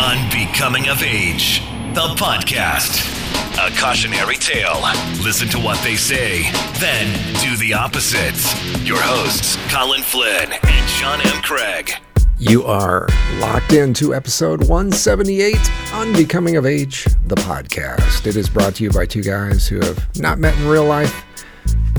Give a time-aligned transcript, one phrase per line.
[0.00, 1.60] Unbecoming of Age,
[1.94, 2.98] the podcast.
[3.64, 4.80] A cautionary tale.
[5.22, 7.06] Listen to what they say, then
[7.40, 8.34] do the opposite.
[8.84, 11.40] Your hosts, Colin Flynn and Sean M.
[11.42, 11.92] Craig.
[12.38, 13.06] You are
[13.38, 15.56] locked into episode 178,
[15.92, 18.26] Unbecoming of Age, the podcast.
[18.26, 21.24] It is brought to you by two guys who have not met in real life.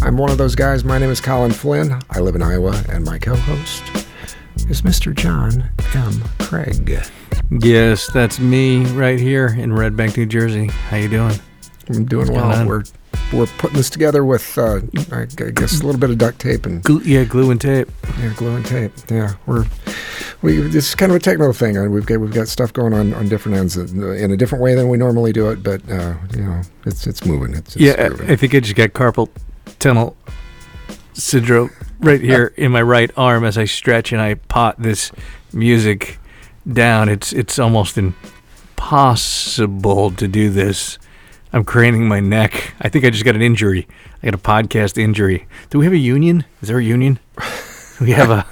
[0.01, 0.83] I'm one of those guys.
[0.83, 1.97] My name is Colin Flynn.
[2.09, 3.83] I live in Iowa, and my co host
[4.69, 5.15] is Mr.
[5.15, 6.21] John M.
[6.39, 6.99] Craig.
[7.51, 10.67] Yes, that's me right here in Red Bank, New Jersey.
[10.67, 11.35] How you doing?
[11.89, 12.65] I'm doing well.
[12.65, 12.83] We're
[13.31, 16.83] we're putting this together with, uh, I guess, a little bit of duct tape and
[16.83, 17.89] Glue, yeah, glue and tape.
[18.19, 18.91] yeah, glue and tape.
[19.09, 19.65] Yeah, we're
[20.41, 20.57] we.
[20.57, 21.77] This is kind of a technical thing.
[21.77, 24.63] and We've got we've got stuff going on on different ends uh, in a different
[24.63, 25.61] way than we normally do it.
[25.63, 27.53] But uh, you know, it's it's moving.
[27.55, 28.29] It's, it's yeah, moving.
[28.29, 29.29] I, I think I just got carpal
[29.79, 30.17] tunnel
[31.13, 31.69] syndrome
[31.99, 35.11] right here in my right arm as I stretch and I pot this
[35.53, 36.19] music
[36.71, 37.09] down.
[37.09, 40.97] It's it's almost impossible to do this.
[41.53, 42.73] I'm craning my neck.
[42.81, 43.87] I think I just got an injury.
[44.21, 45.47] I got a podcast injury.
[45.69, 46.43] Do we have a union?
[46.61, 47.19] Is there a union?
[48.01, 48.45] we have a,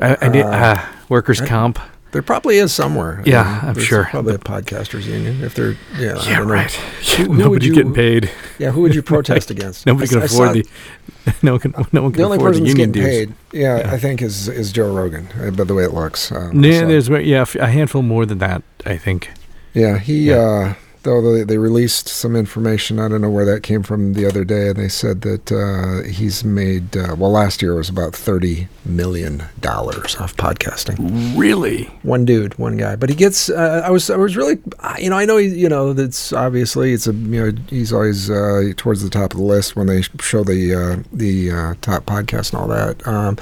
[0.00, 1.78] I, I did, uh, workers' comp.
[2.12, 3.22] There probably is somewhere.
[3.24, 4.04] Yeah, I'm there's sure.
[4.10, 5.42] Probably a podcasters union.
[5.42, 6.70] If they're yeah, I Yeah, right.
[7.16, 8.30] Who- who would Nobody's you- getting paid.
[8.58, 9.86] Yeah, who would you protest against?
[9.86, 11.34] Nobody can I afford saw- the.
[11.42, 11.74] No one can.
[11.92, 13.26] No one can The only afford the person union getting dues.
[13.52, 13.92] paid, yeah, Yeah.
[13.92, 15.26] I think is is Joe Rogan.
[15.40, 16.30] uh, By the way it looks.
[16.30, 18.62] Um, Yeah, so- there's yeah a handful more than that.
[18.84, 19.30] I think.
[19.74, 20.36] Yeah, he Yeah.
[20.36, 24.26] uh though they, they released some information, I don't know where that came from the
[24.26, 24.68] other day.
[24.68, 29.44] And they said that uh, he's made uh, well last year was about 30 million
[29.60, 31.36] dollars off podcasting.
[31.36, 31.84] Really?
[32.02, 32.96] One dude, one guy.
[32.96, 34.58] But he gets uh, I was I was really
[34.98, 38.30] you know, I know he, you know that's obviously it's a you know he's always
[38.30, 42.04] uh, towards the top of the list when they show the uh, the uh, top
[42.06, 43.06] podcast and all that.
[43.06, 43.38] Um,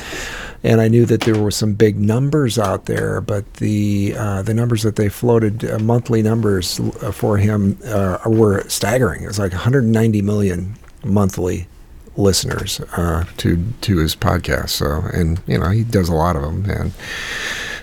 [0.63, 4.53] and I knew that there were some big numbers out there, but the uh, the
[4.53, 6.79] numbers that they floated, uh, monthly numbers
[7.13, 9.23] for him, uh, were staggering.
[9.23, 11.67] It was like 190 million monthly
[12.17, 14.71] listeners uh, to to his podcast.
[14.71, 16.69] So, and you know, he does a lot of them.
[16.71, 16.93] And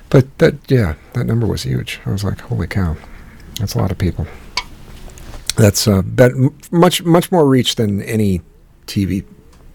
[0.09, 1.99] but that, yeah, that number was huge.
[2.05, 2.95] I was like, holy cow,
[3.59, 4.27] that's a lot of people.
[5.57, 6.03] That's uh,
[6.71, 8.41] much much more reach than any
[8.85, 9.23] TV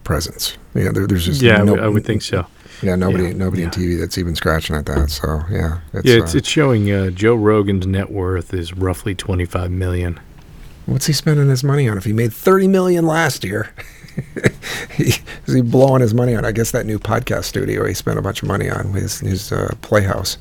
[0.05, 0.57] presence.
[0.75, 2.47] Yeah, there, there's just Yeah, no- I would think so.
[2.83, 3.71] Yeah, nobody, Yeah, nobody in.
[3.71, 5.11] TV that's even scratching at that.
[5.11, 9.15] So yeah, it's, yeah, it's uh, it's showing uh, Joe Rogan's net worth is roughly
[9.15, 10.19] 25 million.
[10.87, 11.97] what's he spending his money on?
[11.97, 13.71] If he made thirty million last year,
[14.97, 15.15] he,
[15.47, 16.45] is he blowing his money on?
[16.45, 19.53] I guess that new podcast studio he spent a bunch of money on his his
[19.53, 20.37] uh, Playhouse,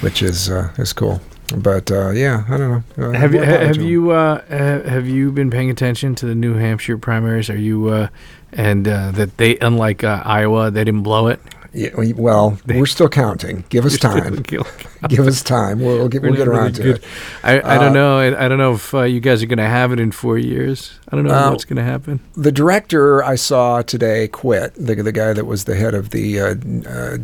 [0.00, 1.20] which is uh, is cool.
[1.56, 3.08] But uh, yeah, I don't know.
[3.08, 4.42] Uh, Have you have you uh,
[4.86, 7.48] have you been paying attention to the New Hampshire primaries?
[7.48, 8.08] Are you uh,
[8.52, 11.40] and uh, that they unlike uh, Iowa they didn't blow it.
[11.78, 13.64] Yeah, we- well, we're still counting.
[13.68, 14.42] Give us time.
[14.42, 15.80] Give us time.
[15.80, 17.04] We'll, we'll get we'll get around really to it.
[17.44, 18.18] I, I Uh, don't know.
[18.18, 20.38] I, I don't know if uh, you guys are going to have it in four
[20.38, 20.98] years.
[21.08, 22.18] I don't know Uh, what's going to happen.
[22.36, 24.74] the director I saw today quit.
[24.74, 26.54] The the guy that was the head of the uh,
[26.88, 27.18] uh,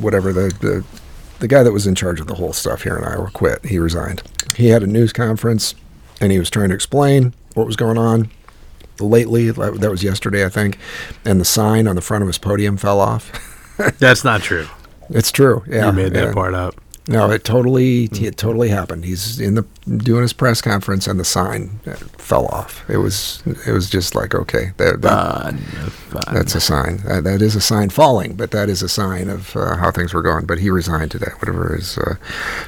[0.00, 0.84] whatever the, the
[1.38, 3.64] the guy that was in charge of the whole stuff here in Iowa quit.
[3.64, 4.22] He resigned.
[4.56, 5.74] He had a news conference
[6.20, 8.28] and he was trying to explain what was going on.
[9.00, 10.76] Lately, that was yesterday, I think,
[11.24, 13.30] and the sign on the front of his podium fell off.
[13.98, 14.66] That's not true.
[15.10, 15.64] It's true.
[15.66, 16.32] Yeah, you made that yeah.
[16.32, 16.74] part up.
[17.10, 19.06] No, it totally it totally happened.
[19.06, 19.62] He's in the
[19.96, 22.84] doing his press conference, and the sign uh, fell off.
[22.90, 26.34] It was it was just like okay, that, that, Fun, fun.
[26.34, 26.98] that's a sign.
[27.06, 30.12] That, that is a sign falling, but that is a sign of uh, how things
[30.12, 30.44] were going.
[30.44, 32.16] But he resigned today, whatever his uh,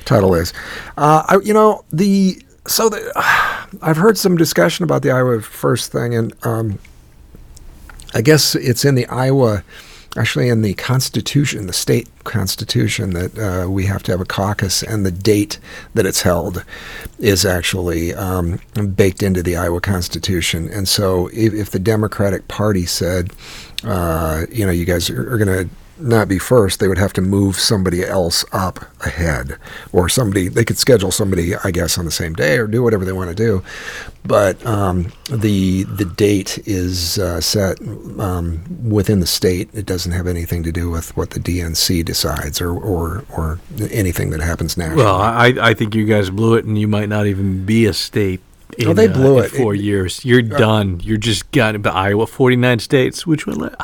[0.06, 0.54] title is.
[0.96, 3.12] Uh, I, you know the so the,
[3.82, 6.78] I've heard some discussion about the Iowa First thing, and um,
[8.14, 9.64] I guess it's in the Iowa,
[10.16, 14.82] actually in the Constitution, the state Constitution, that uh, we have to have a caucus,
[14.82, 15.58] and the date
[15.94, 16.64] that it's held
[17.18, 18.60] is actually um,
[18.94, 20.68] baked into the Iowa Constitution.
[20.68, 23.32] And so, if, if the Democratic Party said,
[23.84, 27.12] uh, you know, you guys are, are going to not be first, they would have
[27.14, 29.56] to move somebody else up ahead,
[29.92, 33.04] or somebody they could schedule somebody, I guess, on the same day or do whatever
[33.04, 33.62] they want to do.
[34.24, 37.80] But um, the the date is uh, set
[38.18, 39.70] um, within the state.
[39.72, 43.58] It doesn't have anything to do with what the DNC decides or or, or
[43.90, 45.04] anything that happens nationally.
[45.04, 47.92] Well, I, I think you guys blew it, and you might not even be a
[47.92, 48.40] state.
[48.78, 49.50] In, Oh, they uh, blew in it.
[49.50, 51.00] Four It- uh, years, you're done.
[51.02, 53.26] You're just got but Iowa, forty nine states.
[53.26, 53.74] Which one?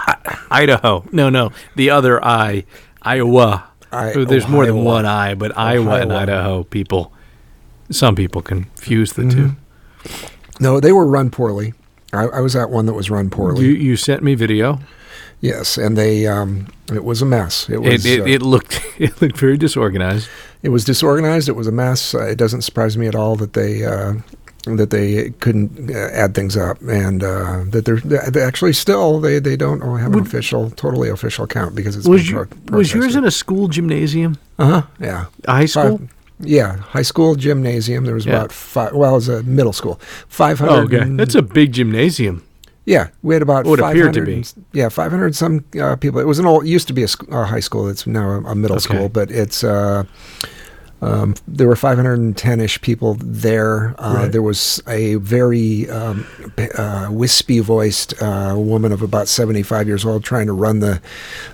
[0.51, 1.05] Idaho.
[1.13, 2.65] No, no, the other I,
[3.03, 3.65] Iowa.
[3.93, 7.13] I- There's more than one I, but Iowa and Idaho people.
[7.91, 9.53] Some people confuse the two.
[10.61, 11.73] no, they were run poorly.
[12.13, 13.65] I, I was at one that was run poorly.
[13.65, 14.81] You you sent me video.
[15.41, 17.69] Yes, and they um, it was a mess.
[17.69, 20.29] It was It, it, uh, it looked it looked very disorganized.
[20.63, 21.49] it was disorganized.
[21.49, 22.15] It was a mess.
[22.15, 24.15] Uh, it doesn't surprise me at all that they uh,
[24.75, 29.39] that they couldn't uh, add things up, and uh, that they're they actually still they,
[29.39, 32.93] they don't have an official, totally official count because it's Was been you, pro- was
[32.93, 34.37] yours in a school gymnasium?
[34.59, 35.99] uh huh yeah A high school?
[35.99, 36.11] Five-
[36.41, 38.05] yeah high school gymnasium.
[38.05, 38.39] There was Yeah.
[38.39, 38.93] about five.
[38.93, 40.01] Well, it was a middle school.
[40.29, 41.03] Five Oh, hundred.
[41.03, 41.11] okay.
[41.17, 42.43] That's a big gymnasium.
[42.89, 44.45] Yeah, we had about Would appear 500 to be.
[44.79, 46.21] Yeah, 500 some uh, people.
[46.21, 47.89] It was an old, it used to be a, sc- a high school.
[47.89, 48.85] It's now a, a middle Okay.
[48.95, 50.05] school, but it's, uh,
[51.07, 53.95] um, there were 510 ish people there.
[53.99, 54.33] Uh, Right.
[54.33, 56.27] There was a very um,
[56.77, 61.01] uh, wispy voiced uh, woman of about 75 years old trying to run the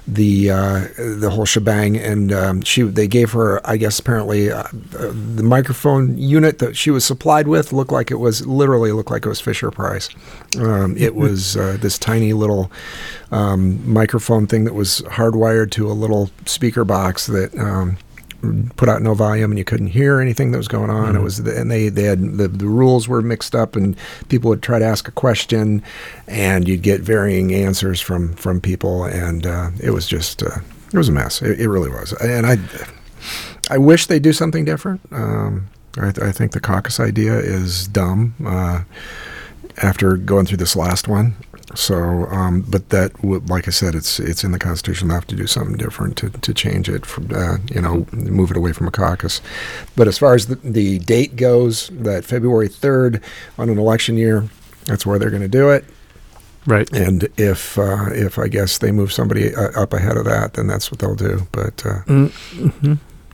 [0.06, 4.64] the uh, the whole shebang, and um, she they gave her, I guess, apparently uh,
[4.72, 9.26] the microphone unit that she was supplied with looked like it was literally looked like
[9.26, 10.08] it was Fisher Price.
[10.58, 12.70] Um, it was uh, this tiny little
[13.30, 17.52] um, microphone thing that was hardwired to a little speaker box that.
[18.76, 21.14] Put out no volume and you couldn't hear anything that was going on.
[21.14, 23.96] It was and they they had the, the rules were mixed up and
[24.28, 25.82] people would try to ask a question
[26.26, 30.58] and you'd get varying answers from from people and uh, it was just uh,
[30.92, 31.40] it was a mess.
[31.40, 32.12] It, it really was.
[32.20, 32.56] And I
[33.70, 35.00] I wish they do something different.
[35.12, 38.34] Um, I, I think the caucus idea is dumb.
[38.44, 38.82] Uh,
[39.78, 41.34] after going through this last one.
[41.74, 45.08] So, um, but that, like I said, it's it's in the Constitution.
[45.08, 48.50] They have to do something different to, to change it, from, uh, you know, move
[48.50, 49.40] it away from a caucus.
[49.96, 53.22] But as far as the, the date goes, that February 3rd
[53.58, 54.48] on an election year,
[54.84, 55.84] that's where they're going to do it.
[56.66, 56.88] Right.
[56.92, 60.66] And if uh, if I guess they move somebody uh, up ahead of that, then
[60.68, 61.46] that's what they'll do.
[61.52, 62.02] But uh,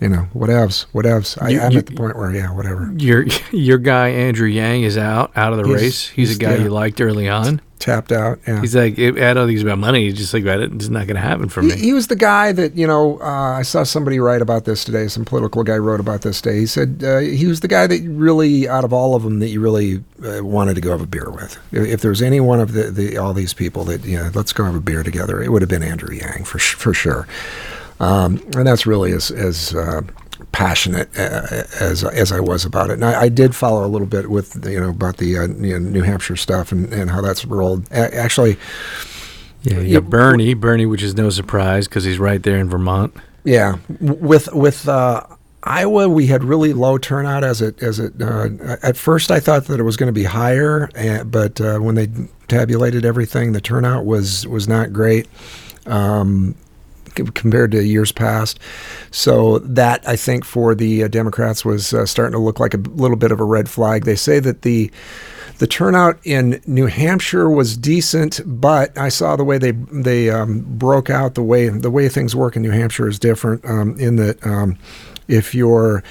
[0.00, 1.36] you know, whatevs, whatevs.
[1.42, 2.90] I, You- I'm you- at the point where, yeah, whatever.
[2.96, 6.08] Your your guy Andrew Yang is out out of the He's- race.
[6.08, 6.62] He's, he's- a guy yeah.
[6.64, 7.60] you liked early on.
[7.78, 8.40] Tapped out.
[8.46, 8.60] Yeah.
[8.60, 10.04] He's like, I don't think it's about money.
[10.04, 10.44] He's just like.
[10.44, 11.76] It's not going to happen for me.
[11.76, 13.20] he was the guy that you know.
[13.20, 15.06] Uh, I saw somebody write about this today.
[15.06, 16.58] Some political guy wrote about this today.
[16.58, 19.48] He said uh, he was the guy that really, out of all of them, that
[19.48, 21.56] you really uh, wanted to go have a beer with.
[21.70, 24.30] If, if there was any one of the, the all these people that you know,
[24.34, 27.28] let's go have a beer together, it would have been Andrew Yang for for sure.
[28.00, 30.02] Um, and that's really as as uh,
[30.52, 32.94] passionate uh, as as I was about it.
[32.94, 35.78] And I, I did follow a little bit with you know about the uh, you
[35.78, 37.90] know, New Hampshire stuff and, and how that's rolled.
[37.90, 38.56] A- actually.
[39.62, 43.14] yeah, you yeah, Bernie, Bernie, which is no surprise because he's right there in Vermont.
[43.44, 45.24] Yeah, with with uh,
[45.62, 47.44] Iowa, we had really low turnout.
[47.44, 50.24] As it as it uh, at first, I thought that it was going to be
[50.24, 52.08] higher, uh, but uh, when they
[52.48, 55.28] tabulated everything, the turnout was was not great.
[55.86, 56.54] Um,
[57.34, 58.58] compared to years past.
[59.10, 62.78] So that I think for the uh, Democrats was uh, starting to look like a
[62.78, 64.04] little bit of a red flag.
[64.04, 64.90] They say that the
[65.58, 70.60] the turnout in New Hampshire was decent, but I saw the way they they um,
[70.60, 73.64] broke out the way the way things work in New Hampshire is different.
[73.64, 74.78] Um, in that um,
[75.26, 76.02] if you're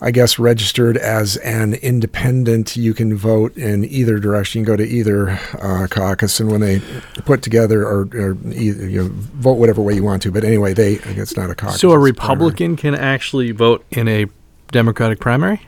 [0.00, 4.60] I guess registered as an independent, you can vote in either direction.
[4.60, 5.30] You can go to either
[5.62, 6.80] uh, caucus, and when they
[7.24, 10.30] put together or, or either, you know, vote whatever way you want to.
[10.30, 11.80] But anyway, they I guess not a caucus.
[11.80, 12.34] So a it's primary.
[12.34, 14.26] Republican can actually vote in a
[14.70, 15.60] Democratic primary.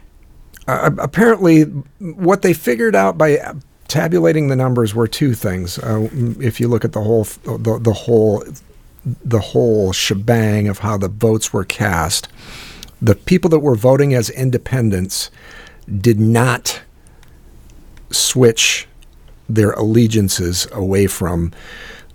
[0.66, 1.62] uh, apparently
[2.00, 3.38] what they figured out by
[3.88, 5.78] tabulating the numbers were two things.
[5.78, 6.08] Uh,
[6.40, 8.44] if you look at the whole the, the whole
[9.24, 12.28] the whole shebang of how the votes were cast,
[13.00, 15.30] the people that were voting as independents
[16.00, 16.82] did not
[18.10, 18.86] switch
[19.48, 21.52] their allegiances away from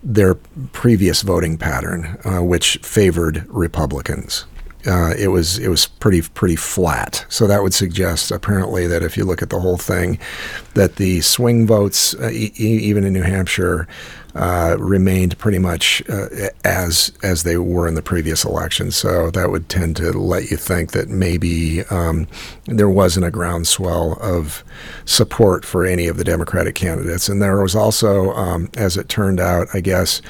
[0.03, 0.35] their
[0.73, 4.45] previous voting pattern, uh, which favored Republicans.
[4.85, 7.25] Uh, it was it was pretty pretty flat.
[7.29, 10.19] So that would suggest apparently that if you look at the whole thing,
[10.73, 13.87] that the swing votes, uh, e- even in New Hampshire,
[14.35, 16.27] uh, remained pretty much uh,
[16.63, 18.91] as as they were in the previous election.
[18.91, 22.27] So that would tend to let you think that maybe um,
[22.65, 24.63] there wasn't a groundswell of
[25.05, 27.29] support for any of the Democratic candidates.
[27.29, 30.21] And there was also, um, as it turned out, I guess.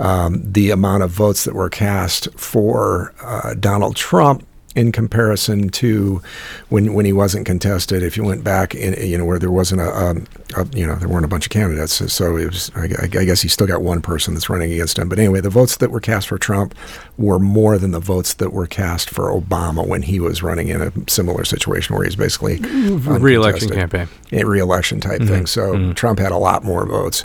[0.00, 4.46] Um, the amount of votes that were cast for uh, Donald Trump
[4.76, 6.22] in comparison to
[6.68, 8.02] when when he wasn't contested.
[8.02, 10.94] If you went back in, you know, where there wasn't a, um, a you know,
[10.96, 12.70] there weren't a bunch of candidates, so it was.
[12.74, 15.08] I, I guess he still got one person that's running against him.
[15.08, 16.74] But anyway, the votes that were cast for Trump
[17.16, 20.82] were more than the votes that were cast for Obama when he was running in
[20.82, 24.08] a similar situation where he's basically Re-election campaign.
[24.32, 25.46] a re-election type thing.
[25.46, 27.24] So Trump had a lot more votes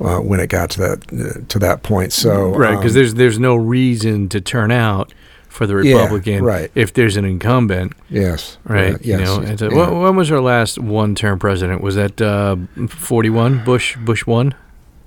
[0.00, 2.12] uh, when it got to that uh, to that point.
[2.12, 5.12] So Right, because um, there's there's no reason to turn out
[5.56, 6.70] for the Yeah, Republican right.
[6.74, 8.94] if there's an incumbent, yes, right?
[8.94, 9.76] uh, you know, and so, yeah.
[9.90, 11.80] when, when was our last one-term president?
[11.80, 12.56] Was that uh,
[12.88, 13.64] 41?
[13.64, 14.54] Bush Bush one?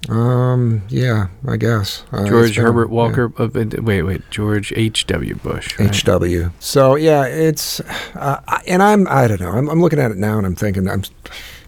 [0.07, 2.89] Um, yeah, I guess uh, George been Herbert.
[2.89, 3.31] Walker.
[3.37, 4.21] uh, uh, wait, wait.
[4.31, 5.05] George H.
[5.07, 5.35] W.
[5.35, 5.77] Bush.
[5.77, 5.93] right?
[5.93, 6.49] HW.
[6.59, 7.79] So yeah, it's
[8.15, 9.51] uh, and I'm I don't know.
[9.51, 11.03] I'm, I'm looking at it now and I'm thinking I'm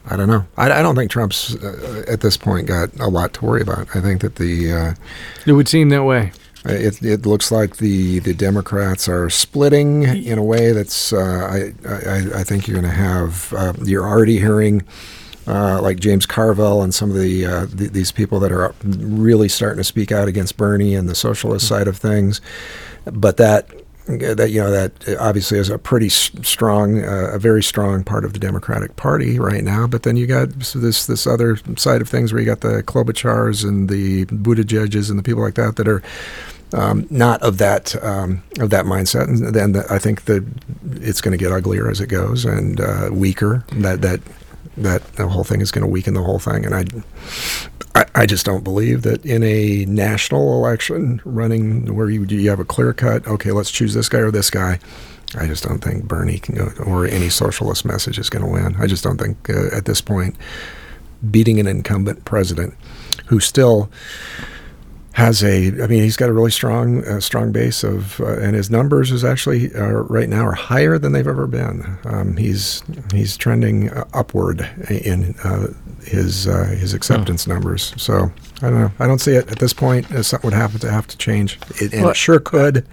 [0.10, 0.46] I don't know.
[0.58, 3.96] I, I don't think Trump's uh, at this point got a lot to worry about.
[3.96, 4.94] I think that the uh,
[5.46, 6.32] It would seem that way.
[6.66, 11.88] It, it looks like the, the Democrats are splitting in a way that's uh, I,
[11.90, 14.84] I I think you're going to have uh, you're already hearing.
[15.48, 19.50] Uh, like James Carville and some of the, uh, th- these people that are really
[19.50, 22.42] starting to speak out against Bernie and the socialist side of things,
[23.06, 23.68] but that
[24.08, 28.34] that you know that obviously is a pretty strong, uh, a very strong part of
[28.34, 29.88] the Democratic Party right now.
[29.88, 33.64] But then you got this this other side of things where you got the Klobuchars
[33.64, 36.02] and the Buttigieg's and the people like that that are
[36.74, 40.46] um, not of that um, of that mindset, and then the, I think that
[40.96, 43.66] it's going to get uglier as it goes and uh, weaker.
[43.74, 44.22] That that
[44.78, 46.86] that the whole thing is going to weaken the whole thing, and I,
[47.96, 52.66] I just don't believe that in a national election running where you you have a
[52.66, 53.26] clear cut.
[53.28, 54.80] Okay, let's choose this guy or this guy.
[55.36, 58.76] I just don't think Bernie can go, or any socialist message is going to win.
[58.80, 60.36] I just don't think uh, at this point
[61.30, 62.76] beating an incumbent president
[63.28, 63.90] who still
[65.14, 68.56] has a I mean he's got a really strong uh, strong base of uh, and
[68.56, 71.98] his numbers is actually uh, right now are higher than they've ever been.
[72.06, 72.82] Um, he's
[73.14, 75.68] he's trending uh, upward in uh,
[76.06, 77.94] his uh, his acceptance numbers.
[77.98, 78.92] So I don't know.
[79.00, 81.60] I don't see it at this point as something would happen to have to change.
[81.82, 82.88] It, and Well- it sure could,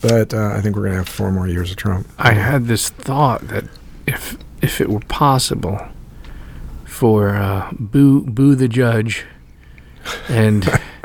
[0.00, 2.06] but uh, I think we're going to have four more years of Trump.
[2.18, 3.64] I had this thought that
[4.06, 5.80] if if it were possible
[6.84, 9.24] for uh, Boo Boo the judge
[10.28, 10.64] and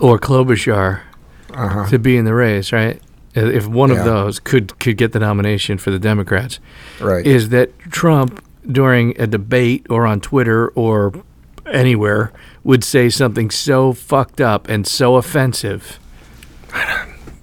[0.00, 1.00] or Klobuchar
[1.52, 1.86] Uh-huh.
[1.88, 3.00] to be in the race, right?
[3.34, 3.98] If one Yeah.
[4.00, 6.58] of those could could get the nomination for the Democrats,
[7.00, 7.24] Right.
[7.26, 11.12] is that Trump during a debate or on Twitter or
[11.72, 12.32] anywhere
[12.64, 15.98] would say something so fucked up and so offensive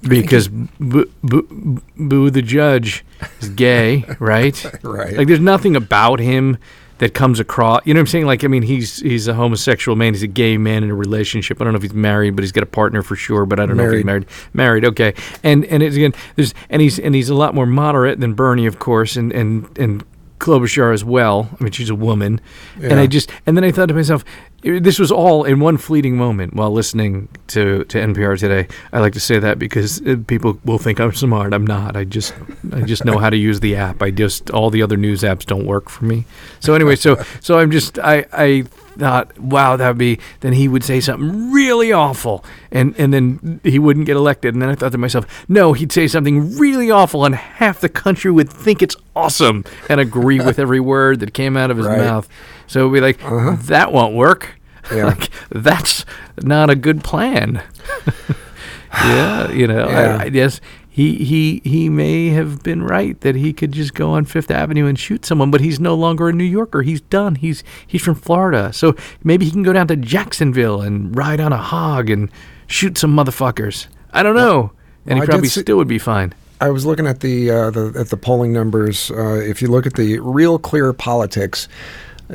[0.07, 3.03] because Boo, Boo, Boo the judge
[3.41, 4.63] is gay, right?
[4.83, 5.17] Right.
[5.17, 6.57] Like there's nothing about him
[6.99, 7.81] that comes across.
[7.85, 8.25] You know what I'm saying?
[8.25, 10.13] Like I mean, he's he's a homosexual man.
[10.13, 11.61] He's a gay man in a relationship.
[11.61, 13.45] I don't know if he's married, but he's got a partner for sure.
[13.45, 14.25] But I don't know if he's married.
[14.53, 15.13] Married, okay.
[15.43, 18.65] And and it's again, there's and he's and he's a lot more moderate than Bernie,
[18.65, 20.03] of course, and and and
[20.39, 21.49] Klobuchar as well.
[21.59, 22.39] I mean, she's a woman,
[22.81, 24.23] and I just and then I thought to myself,
[24.61, 28.67] this was all in one fleeting moment while listening to to NPR today.
[28.91, 31.53] I like to say that because uh, people will think I'm smart.
[31.53, 31.95] I'm not.
[31.95, 32.33] I just
[32.71, 34.01] I just know how to use the app.
[34.01, 36.25] I just all the other news apps don't work for me.
[36.59, 38.65] So anyway, so so I'm just I I
[38.99, 43.59] thought, wow, that would be then he would say something really awful, and and then
[43.63, 44.53] he wouldn't get elected.
[44.55, 47.89] And then I thought to myself, no, he'd say something really awful, and half the
[47.89, 51.85] country would think it's awesome and agree with every word that came out of his
[51.87, 51.99] Right.
[51.99, 52.27] mouth.
[52.67, 53.57] So it'd be like, uh-huh.
[53.67, 54.55] that won't work.
[54.89, 55.05] Yeah.
[55.07, 56.05] like, that's
[56.41, 57.61] not a good plan.
[58.93, 60.17] yeah, you know, Yeah.
[60.17, 60.61] I, I guess
[60.97, 64.87] he he he may have been right that he could just go on Fifth Avenue
[64.87, 66.81] and shoot someone, but he's no longer a New Yorker.
[66.81, 67.35] He's done.
[67.35, 71.53] He's he's from Florida, so maybe he can go down to Jacksonville and ride on
[71.53, 72.31] a hog and
[72.65, 73.85] shoot some motherfuckers.
[74.11, 74.71] I don't know,
[75.05, 76.33] and well, he probably see- still would be fine.
[76.59, 79.11] I was looking at the, uh, the at the polling numbers.
[79.11, 81.67] Uh, if you look at the Real Clear Politics,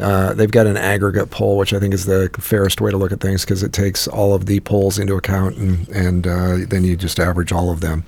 [0.00, 3.10] uh, they've got an aggregate poll, which I think is the fairest way to look
[3.10, 6.84] at things because it takes all of the polls into account, and and uh, then
[6.84, 8.04] you just average all of them.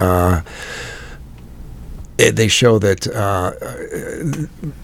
[0.00, 0.42] Uh,
[2.18, 3.52] it, they show that uh,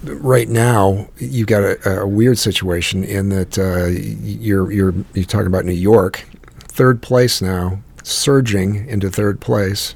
[0.05, 5.49] right now you've got a, a weird situation in that uh, you're you're you're talking
[5.49, 6.27] about New York,
[6.61, 9.95] third place now, surging into third place.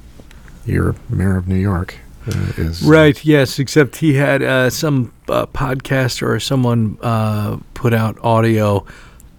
[0.65, 1.95] Your mayor of New York
[2.27, 3.23] uh, is Right.
[3.23, 3.57] Yes.
[3.57, 8.85] Except he had uh, some uh, podcaster or someone uh, put out audio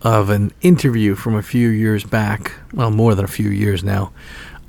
[0.02, 2.52] of an interview from a few years back.
[2.72, 4.12] Well, more than a few years now,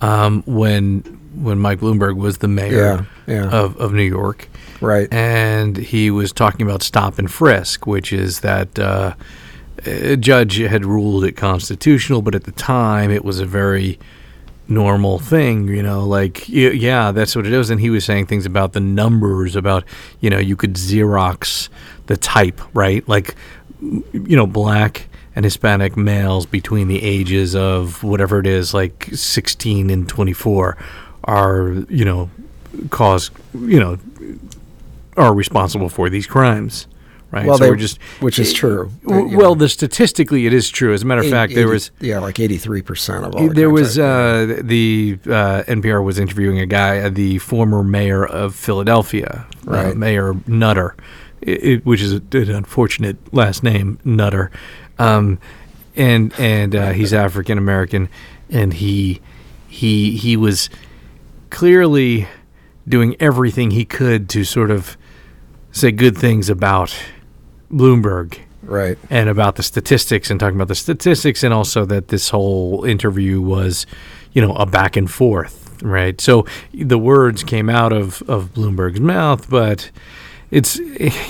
[0.01, 1.01] um, when
[1.36, 3.50] when Mike Bloomberg was the mayor Yeah, yeah.
[3.50, 4.50] of of New York,
[4.81, 5.12] right.
[5.13, 8.77] and he was talking about stop and frisk, which is that.
[8.77, 9.13] Uh,
[9.84, 13.98] a judge had ruled it constitutional, but at the time it was a very
[14.67, 17.72] normal thing, you know, like yeah, that's what it is.
[17.72, 19.84] And he was saying things about the numbers, about
[20.20, 21.70] you know, you could Xerox
[22.05, 23.08] the type, right?
[23.08, 23.36] Like
[23.81, 29.90] you know, black and Hispanic males between the ages of whatever it is, like sixteen
[29.90, 30.78] and twenty four,
[31.24, 32.30] are you know,
[32.90, 33.98] cause you know,
[35.18, 36.88] are responsible for these crimes.
[37.32, 37.46] Right.
[37.46, 38.92] Well, so they, we're just which is true.
[39.08, 40.94] w- well, know, the statistically, it is true.
[40.94, 43.34] As a matter of eight- fact, there 80 was yeah, like eighty three percent of
[43.34, 43.48] all.
[43.48, 48.26] the there was uh, the uh, NPR was interviewing a guy, uh, the former mayor
[48.26, 49.96] of Philadelphia, uh, Right.
[49.96, 50.94] Mayor Nutter,
[51.48, 54.52] i it, which is an unfortunate last name, Nutter.
[55.01, 55.39] Um,
[55.96, 58.10] and and uh, he's African American,
[58.50, 59.20] and he
[59.67, 60.70] he he was
[61.50, 62.27] clearly
[62.88, 64.98] doing everything he could to sort of
[65.72, 66.96] say good things about
[67.72, 68.98] Bloomberg Right.
[69.10, 73.41] and about the statistics and talking about the statistics and also that this whole interview
[73.41, 73.86] was,
[74.34, 76.20] you know, a back and forth, right?
[76.22, 79.89] So the words came out of of Bloomberg's mouth, but
[80.51, 80.74] it's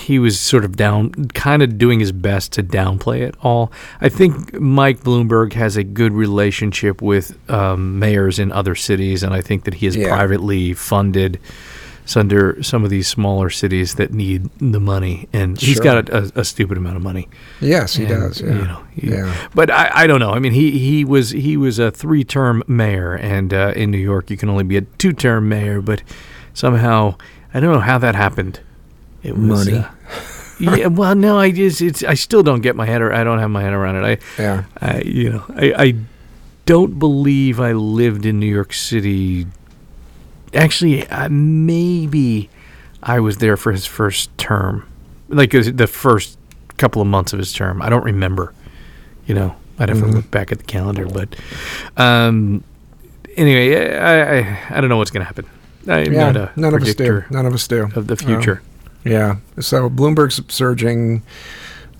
[0.05, 3.71] he was sort of down kind of doing his best to downplay it all.
[4.01, 9.33] I think Mike Bloomberg has a good relationship with um, mayors in other cities and
[9.33, 10.07] I think that he has Yeah.
[10.07, 11.39] privately funded
[12.15, 16.41] under some of these smaller cities that need the money, and he's got a, a,
[16.41, 17.29] a stupid amount of money.
[17.61, 18.41] Yes, he And, does.
[18.41, 18.47] Yeah.
[18.49, 19.47] You know, he- yeah.
[19.55, 20.31] But I, I don't know.
[20.31, 23.99] I mean, he, he was he was a three term mayor, and uh, in New
[23.99, 25.79] York you can only be a two term mayor.
[25.79, 26.01] But
[26.53, 27.15] somehow
[27.53, 28.59] I don't know how that happened.
[29.23, 29.77] It was Money.
[29.77, 29.89] uh,
[30.59, 30.87] yeah.
[30.87, 33.01] Well, no, I just it's I still don't get my head.
[33.01, 34.21] Or I don't have my head around it.
[34.37, 34.63] I Yeah.
[34.79, 35.95] I you know I, I
[36.65, 39.47] don't believe I lived in New York City.
[40.53, 42.49] Actually, uh, maybe
[43.01, 44.85] I was there for his first term,
[45.29, 46.37] like the first
[46.77, 47.81] couple of months of his term.
[47.81, 48.53] I don't remember.
[49.25, 51.35] You know, I'd have to look back at the calendar, but
[51.95, 52.63] um,
[53.37, 55.45] anyway, I, I I don't know what's going to happen.
[55.87, 56.49] I'm Yeah.
[56.55, 57.23] None of us do.
[57.29, 57.89] None of us do.
[57.95, 58.61] of the future.
[59.03, 59.37] Yeah.
[59.59, 61.23] So Bloomberg's surging.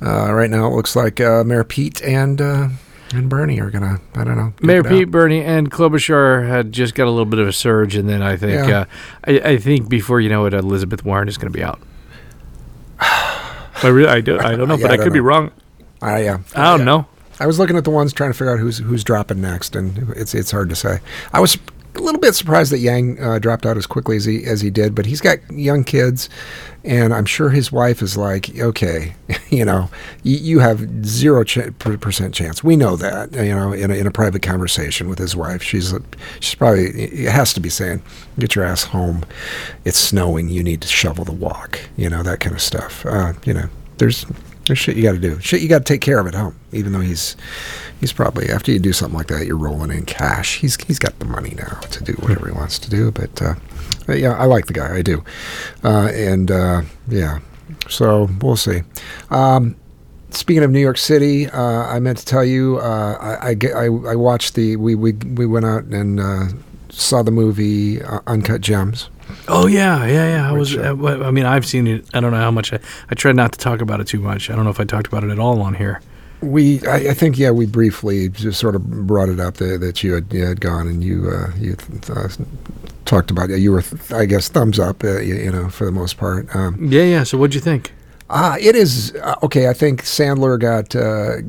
[0.04, 2.70] Uh, right now, it looks like uh, Mayor Pete and uh,
[3.14, 4.00] and Bernie are gonna.
[4.16, 4.54] I don't know.
[4.62, 4.90] Mayor it out.
[4.92, 8.22] Pete, Bernie, and Klobuchar had just got a little bit of a surge, and then
[8.24, 8.80] I think Yeah.
[8.80, 8.86] uh,
[9.26, 11.80] I, I think before you know it, Elizabeth Warren is going to be out.
[13.00, 15.52] I really, I don't, I don't know, Yeah, but I I could be wrong.
[16.02, 16.40] I yeah.
[16.56, 17.06] I don't know.
[17.40, 20.12] I was looking at the ones trying to figure out who's who's dropping next, and
[20.16, 21.00] it's it's hard to say.
[21.34, 21.58] I was
[21.96, 24.70] a little bit surprised that Yang uh, dropped out as quickly as he as he
[24.70, 26.30] did, but he's got young kids,
[26.84, 29.14] and I'm sure his wife is like, okay,
[29.50, 29.90] you know,
[30.24, 32.64] you, you have zero ch- percent chance.
[32.64, 35.94] We know that, you know, in a, in a private conversation with his wife, she's
[36.40, 38.02] she's probably has to be saying,
[38.40, 39.26] get your ass home.
[39.84, 40.50] It's snowing.
[40.50, 41.80] You need to shovel the walk.
[41.98, 43.06] You know that kind of stuff.
[43.06, 44.26] Uh, you know, there's
[44.72, 45.38] there's shit you got to do.
[45.42, 46.58] Shit you got to take care of at home.
[46.72, 47.36] Even though he's
[48.00, 50.60] he's probably after you do something like that, you're rolling in cash.
[50.60, 53.12] He's he's got the money now to do whatever he wants to do.
[53.12, 53.56] But, uh,
[54.08, 54.96] but yeah, I like the guy.
[54.96, 55.26] I do.
[55.84, 57.40] Uh, and uh, yeah,
[57.90, 58.84] so we'll see.
[59.30, 59.76] Um,
[60.30, 64.16] Speaking of New York City, uh, I meant to tell you, uh, I, I, I,
[64.16, 66.46] watched the we, we we went out and uh,
[66.88, 69.10] saw the movie uh, Uncut Gems.
[69.48, 70.50] Oh yeah, yeah, yeah.
[70.50, 70.76] I was.
[70.76, 72.06] Uh, Uh, I mean, I've seen it.
[72.14, 72.74] I don't know how much.
[72.74, 74.50] I, I tried not to talk about it too much.
[74.50, 76.02] I don't know if I talked about it at all on here.
[76.42, 80.04] We, I, I think, yeah, we briefly just sort of brought it up that, that
[80.04, 81.78] you had you had gone and you uh, you
[82.10, 82.30] uh,
[83.06, 83.60] talked about it.
[83.60, 86.54] You were, I guess, thumbs up, uh, you, you know, for the most part.
[86.56, 87.24] Um, Yeah, yeah.
[87.24, 87.94] So what'd you think?
[88.34, 89.68] Ah, it is uh, okay.
[89.68, 91.42] I think Sandler got uh,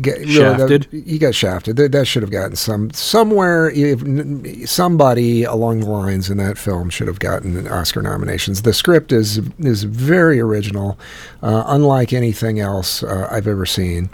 [0.00, 0.88] get, really, Shafted?
[0.90, 1.76] that- he got shafted.
[1.76, 3.70] That, that should have gotten some somewhere.
[3.70, 8.62] If, somebody along the lines in that film should have gotten Oscar nominations.
[8.62, 10.98] The script is is very original,
[11.42, 14.10] uh, unlike anything else uh, I've ever seen.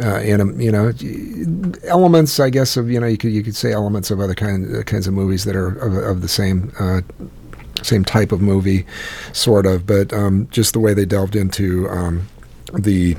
[0.00, 0.92] Uh, in a, you know
[1.88, 4.86] elements, I guess of you know you could you could say elements of other kind,
[4.86, 6.72] kinds of movies that are of, of the same.
[7.78, 8.86] Uh, same type of movie,
[9.32, 12.28] sort of, but um, just the way they delved into um,
[12.72, 13.16] the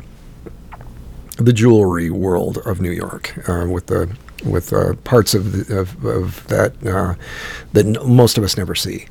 [1.38, 4.10] the jewelry world of New York uh, with the
[4.46, 7.15] with uh, parts of, the, of of that uh,
[7.74, 9.06] that n- most of us never see,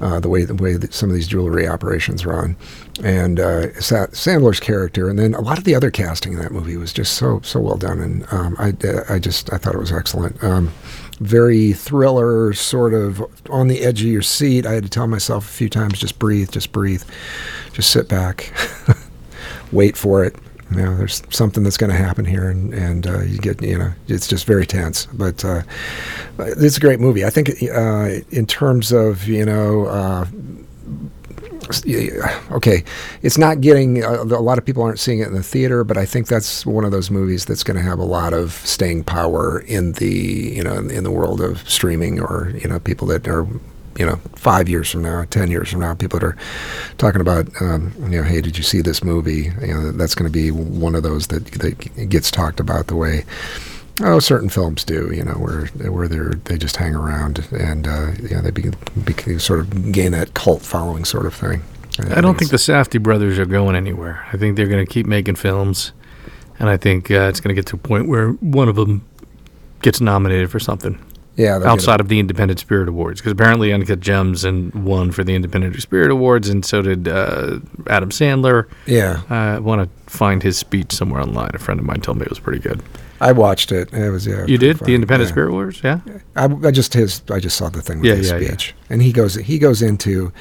[0.00, 2.56] uh, the way the way that some of these jewelry operations run,
[3.02, 6.52] and uh, Sa- Sandler's character, and then a lot of the other casting in that
[6.52, 8.74] movie was just so so well done, and um, I
[9.08, 10.42] I just I thought it was excellent.
[11.20, 14.66] Very thriller, sort of on the edge of your seat.
[14.66, 17.02] I had to tell myself a few times, just breathe, just breathe,
[17.72, 18.52] just sit back,
[19.72, 20.34] wait for it.
[20.70, 23.76] You know, there's something that's going to happen here, and and uh, you get, you
[23.76, 25.06] know, it's just very tense.
[25.12, 25.62] But uh,
[26.38, 27.24] it's a great movie.
[27.24, 30.26] I think uh, in terms of, you know.
[32.50, 32.84] Okay,
[33.22, 35.96] it's not getting uh, a lot of people aren't seeing it in the theater, but
[35.96, 39.04] I think that's one of those movies that's going to have a lot of staying
[39.04, 43.06] power in the you know in, in the world of streaming or you know people
[43.08, 43.46] that are
[43.98, 46.36] you know five years from now, ten years from now, people that are
[46.98, 49.52] talking about um, you know hey, did you see this movie?
[49.60, 52.96] You know that's going to be one of those that that gets talked about the
[52.96, 53.24] way.
[54.02, 58.12] Oh, certain films do, you know, where where they they just hang around and uh,
[58.22, 58.70] you know they be,
[59.04, 61.62] be, sort of gain that cult following sort of thing.
[62.08, 64.26] I don't think the Safdie brothers are going anywhere.
[64.32, 65.92] I think they're going to keep making films,
[66.58, 69.04] and I think uh, it's going to get to a point where one of them
[69.82, 70.98] gets nominated for something.
[71.36, 75.34] Yeah, outside of the Independent Spirit Awards, because apparently Uncut Gems and won for the
[75.34, 78.66] Independent Spirit Awards, and so did uh, Adam Sandler.
[78.86, 81.50] Yeah, I want to find his speech somewhere online.
[81.54, 82.82] A friend of mine told me it was pretty good.
[83.20, 83.92] I watched it.
[83.92, 84.46] It was yeah.
[84.46, 85.32] You did pretty the Independent yeah.
[85.32, 86.00] Spirit Awards, yeah?
[86.36, 89.02] I, I just his I just saw the thing with Yeah, his yeah, speech, and
[89.02, 90.32] he goes he goes into,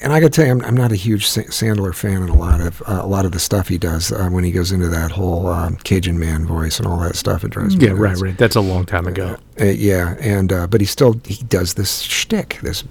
[0.00, 2.36] and I got to tell you, I'm, I'm not a huge Sandler fan in a
[2.36, 4.88] lot of uh, a lot of the stuff he does uh, when he goes into
[4.88, 7.42] that whole um, Cajun man voice and all that stuff.
[7.44, 8.38] It drives me Yeah, right, right.
[8.38, 9.36] That's a long time ago.
[9.60, 12.58] Uh, yeah, and uh, but he still he does this shtick.
[12.62, 12.84] This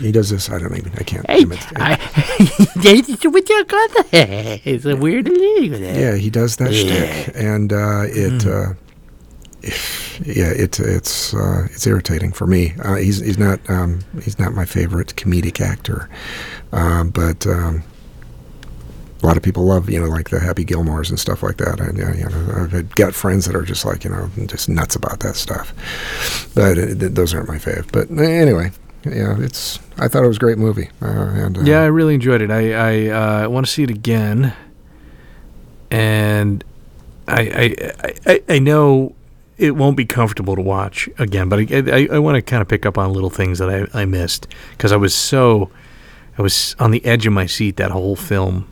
[0.00, 0.50] he does this.
[0.50, 0.92] I don't even.
[0.98, 1.26] I can't.
[1.26, 1.44] Hey,
[1.76, 1.98] I,
[2.76, 4.60] it's what you call that?
[4.64, 5.72] It's a weird thing.
[5.82, 8.42] yeah, he does that shtick, and uh, it.
[8.42, 8.48] Hmm.
[8.48, 8.74] Uh,
[10.24, 12.74] yeah, it, it's uh, it's irritating for me.
[12.82, 16.08] Uh, he's he's not um, he's not my favorite comedic actor,
[16.72, 17.82] um, but um,
[19.22, 21.80] a lot of people love you know like the Happy Gilmores and stuff like that.
[21.80, 24.96] And yeah, you know, I've got friends that are just like you know just nuts
[24.96, 25.74] about that stuff.
[26.54, 27.90] But uh, th- those aren't my fave.
[27.92, 28.70] But uh, anyway,
[29.04, 30.90] yeah, it's I thought it was a great movie.
[31.00, 32.50] Uh, and uh, Yeah, I really enjoyed it.
[32.50, 34.54] I I uh, want to see it again,
[35.90, 36.64] and
[37.26, 39.14] I I, I I know
[39.56, 42.68] it won't be comfortable to watch again, but I I, I want to kind of
[42.68, 45.70] pick up on little things that I I missed because I was so
[46.38, 48.68] I was on the edge of my seat that whole film,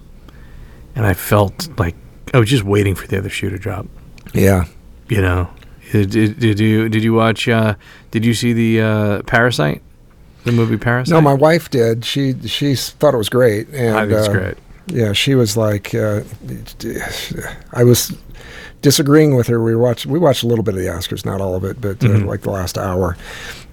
[0.95, 1.95] and I felt like
[2.33, 3.87] I was just waiting for the other shoe to drop.
[4.35, 4.65] yeah.
[5.09, 5.49] You know,
[5.91, 7.49] did, did, did you did you watch?
[7.49, 7.77] Uh,
[8.11, 9.81] did you see the uh, Parasite?
[10.45, 11.13] The movie Parasite.
[11.13, 12.05] No, my wife did.
[12.05, 13.69] She she thought it was great.
[13.69, 14.55] And, I think it's uh, great.
[14.87, 16.23] Yeah, she was like, uh,
[17.73, 18.17] I was
[18.81, 19.63] disagreeing with her.
[19.63, 22.03] We watched we watched a little bit of the Oscars, not all of it, but
[22.03, 22.27] uh, Mhm.
[22.27, 23.17] like the last hour.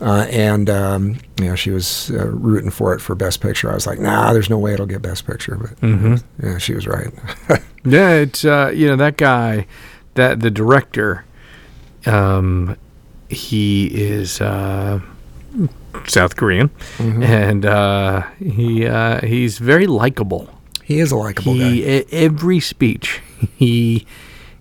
[0.02, 3.72] Uh, and um, you know, she was uh, rooting for it for Best Picture.
[3.72, 5.56] I was like, Nah, there's no way it'll get Best Picture.
[5.56, 6.16] But Mm-hmm.
[6.46, 7.08] yeah, she was right.
[7.88, 9.68] Yeah, it's uh, you know that guy,
[10.16, 11.24] that the director,
[12.08, 12.76] um,
[13.30, 15.00] he is uh,
[16.08, 17.24] South Korean, Mhm.
[17.24, 20.50] and uh, he uh, he's very likable.
[20.84, 21.90] He is a likable He guy.
[22.00, 23.22] e- every speech
[23.56, 24.06] he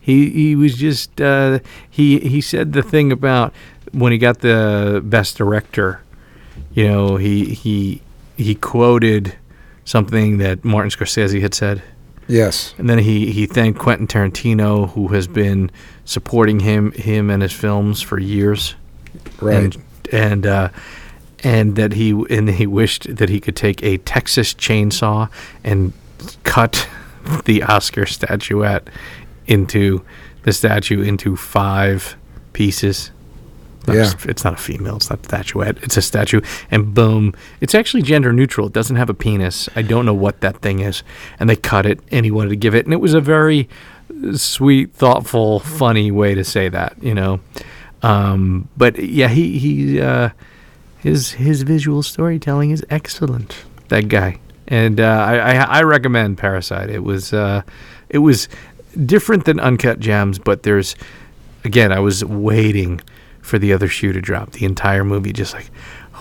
[0.00, 1.58] he he was just uh,
[1.90, 3.52] he he said the thing about
[3.92, 6.00] when he got the best director.
[6.74, 8.00] You know, he he
[8.36, 9.34] he quoted
[9.84, 11.82] something that Martin Scorsese had said.
[12.26, 12.74] Yes.
[12.78, 15.70] And then he, he thanked Quentin Tarantino, who has been
[16.06, 18.74] supporting him him and his films for years,
[19.42, 19.56] Right.
[19.56, 19.76] and
[20.10, 20.68] and uh,
[21.44, 25.28] and that he and he wished that he could take a Texas chainsaw
[25.62, 25.92] and
[26.42, 26.88] cut
[27.44, 28.88] the Oscar statuette
[29.46, 30.02] into
[30.42, 32.16] the statue into five
[32.52, 33.10] pieces.
[33.86, 34.04] Not Yeah.
[34.04, 34.96] just- it's not a female.
[34.96, 35.76] It's not a statuette.
[35.82, 37.34] It's a statue, and boom!
[37.60, 38.68] It's actually gender neutral.
[38.68, 39.68] It doesn't have a penis.
[39.76, 41.02] I don't know what that thing is,
[41.38, 43.68] and they cut it, and he wanted to give it, and it was a very
[44.34, 47.40] sweet, thoughtful, funny way to say that, you know.
[48.02, 50.30] Um, but yeah, he he uh,
[51.04, 53.64] his his visual storytelling is excellent.
[53.88, 56.90] That guy, and uh, I, I I recommend Parasite.
[56.90, 57.62] It was uh,
[58.08, 58.48] it was
[59.04, 60.96] different than Uncut Gems, but there's
[61.64, 63.00] again, I was waiting
[63.40, 64.52] for the other shoe to drop.
[64.52, 65.70] The entire movie, just like,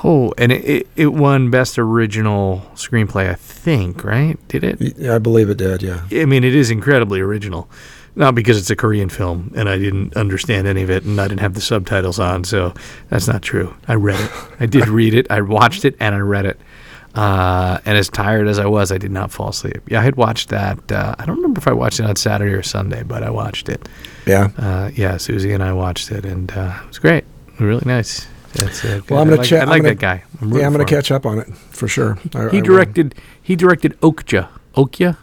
[0.04, 4.38] oh, and it, it, it won best original screenplay, I think, right?
[4.48, 4.98] Did it?
[4.98, 5.82] Yeah, I believe it did.
[5.82, 6.06] Yeah.
[6.12, 7.70] I mean, it is incredibly original.
[8.16, 11.28] Not because it's a Korean film and I didn't understand any of it and I
[11.28, 12.74] didn't have the subtitles on, so
[13.10, 13.74] that's not true.
[13.88, 14.32] I read it.
[14.60, 15.26] I did read it.
[15.32, 16.60] I watched it and I read it.
[17.16, 19.82] Uh, and as tired as I was, I did not fall asleep.
[19.88, 20.92] Yeah, I had watched that.
[20.92, 23.70] Uh, I don't remember if I watched it on Saturday or Sunday, but I watched
[23.70, 23.88] it.
[24.26, 24.50] Yeah.
[24.58, 27.24] Uh, yeah, Susie and I watched it, and uh, it was great.
[27.60, 28.28] Really nice.
[28.54, 29.10] That's it.
[29.10, 30.24] Well, I'm gonna like, check- I like gonna- that guy.
[30.42, 31.02] I'm Yeah, I'm going for to him.
[31.02, 32.18] catch up on it for sure.
[32.36, 32.64] I- I He will.
[32.64, 33.16] directed.
[33.42, 34.50] He directed Okja.
[34.76, 35.18] Okja.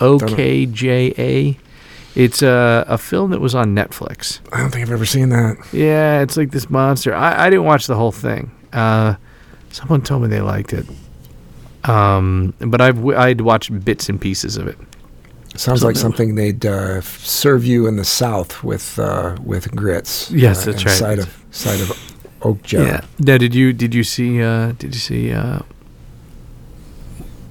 [0.00, 1.58] O K J A.
[2.16, 4.40] It's a a film that was on Netflix.
[4.52, 5.56] I don't think I've ever seen that.
[5.72, 7.14] Yeah, it's like this monster.
[7.14, 8.50] I, I didn't watch the whole thing.
[8.72, 9.14] Uh,
[9.70, 10.86] someone told me they liked it.
[11.84, 14.78] Um, but I've w- I'd watched bits and pieces of it.
[15.56, 20.30] Sounds like Something- they'd uh, serve you in the South with uh, with grits.
[20.30, 20.94] Yes, uh, that's right.
[20.96, 21.92] Side of side of
[22.42, 23.02] oak jar.
[23.18, 25.60] Now, did you did you see uh, did you see uh,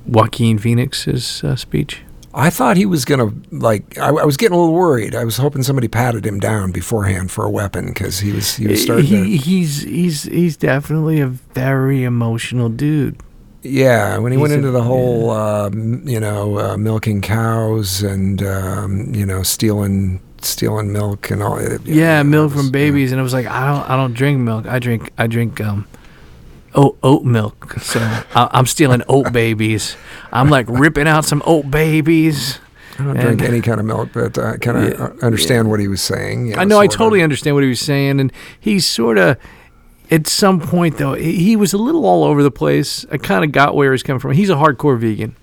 [0.06, 2.01] Joaquin Phoenix's uh, speech?
[2.38, 3.98] I thought he was gonna like.
[3.98, 5.15] I, I was getting a little worried.
[5.15, 8.67] I was hoping somebody patted him down beforehand for a weapon because he was he
[8.67, 9.38] was starting he, to.
[9.38, 13.17] he's he's he's definitely a very emotional dude.
[13.63, 18.04] Yeah, when he went he's a- into the whole, um, you know, uh, milking cows
[18.04, 21.58] and um, you know stealing stealing milk and all.
[21.58, 24.13] it- Yeah, it milk was- from babies, and it was like I don't I don't
[24.13, 24.67] drink milk.
[24.67, 25.88] I drink I drink um
[26.76, 27.74] oat oat milk.
[27.80, 29.96] So I, I'm stealing oat babies.
[30.32, 32.60] I'm like ripping out some oat babies.
[32.98, 35.88] I don't drink any kind of milk, but I kind of Yeah, understand what he
[35.90, 36.48] was saying.
[36.48, 36.98] you I know I sort of.
[37.00, 39.38] totally understand what he was saying, and he's sort of
[40.12, 43.06] at some point though, he was a little all over the place.
[43.12, 44.32] I kind of got where he's coming from.
[44.32, 45.36] He's a hardcore vegan,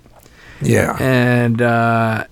[0.62, 0.96] Yeah.
[1.00, 2.24] and uh,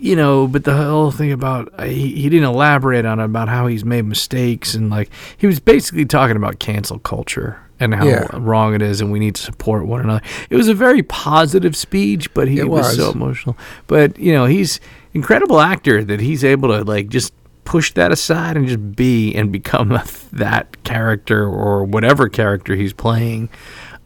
[0.00, 3.48] you know, but the whole thing about uh, he, he didn't elaborate on it, about
[3.48, 8.04] how he's made mistakes and like he was basically talking about cancel culture and how
[8.06, 8.26] Yeah.
[8.34, 10.22] wrong it is, and we need to support one another.
[10.50, 12.96] It was a very positive speech, but he It was.
[12.96, 13.56] so emotional.
[13.86, 14.80] But you know, he's
[15.12, 17.32] incredible actor that he's able to like just
[17.64, 19.98] push that aside and just be and become
[20.32, 23.48] that character or whatever character he's playing.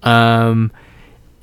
[0.02, 0.70] Um,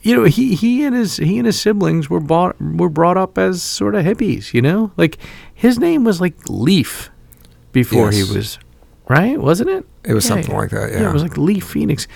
[0.02, 3.38] you know, he, he and his he and his siblings were bought were brought up
[3.38, 4.54] as sort of hippies.
[4.54, 5.18] You know, like
[5.54, 7.10] his name was like Leaf
[7.72, 8.16] before Yes.
[8.30, 8.60] he was
[9.08, 9.86] right, wasn't it?
[10.04, 11.10] It was something like that, it yeah.
[11.10, 12.08] It was like Leaf Phoenix,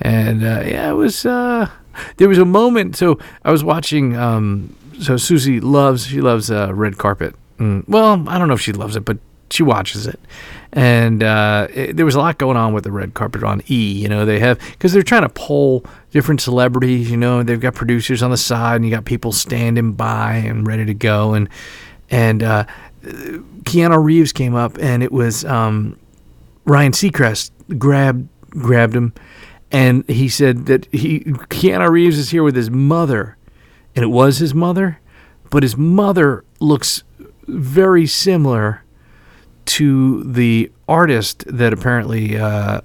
[0.00, 1.26] and uh, yeah, it was.
[1.26, 1.68] Uh,
[2.16, 2.96] there was a moment.
[2.96, 4.16] So I was watching.
[4.16, 7.34] Um, so Susie loves she loves uh, red carpet.
[7.58, 9.18] Mm, well, I don't know if she loves it, but
[9.50, 10.18] she watches it.
[10.72, 13.92] And uh, it, there was a lot going on with the red carpet on E.
[13.92, 17.10] You know, they have because they're trying to poll different celebrities.
[17.10, 20.66] You know, they've got producers on the side, and you got people standing by and
[20.66, 21.34] ready to go.
[21.34, 21.48] And
[22.10, 22.64] and uh,
[23.04, 25.96] Keanu Reeves came up, and it was um,
[26.64, 29.12] Ryan Seacrest grabbed grabbed him,
[29.72, 33.36] and he said that he Keanu Reeves is here with his mother,
[33.94, 35.00] and it was his mother,
[35.50, 37.02] but his mother looks
[37.46, 38.82] very similar
[39.66, 42.80] to the artist that apparently uh,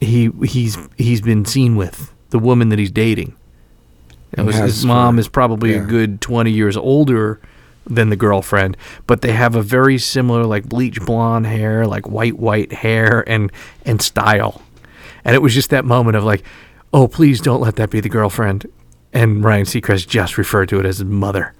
[0.00, 3.34] he he's he's been seen with the woman that he's dating.
[4.46, 7.40] Was- his mom is probably a good twenty years older
[7.86, 12.38] than the girlfriend, but they have a very similar like bleach blonde hair, like white
[12.38, 13.52] white hair and
[13.84, 14.62] and style.
[15.24, 16.42] And it was just that moment of like,
[16.92, 18.66] oh please don't let that be the girlfriend.
[19.12, 21.54] And Ryan Seacrest just referred to it as his mother.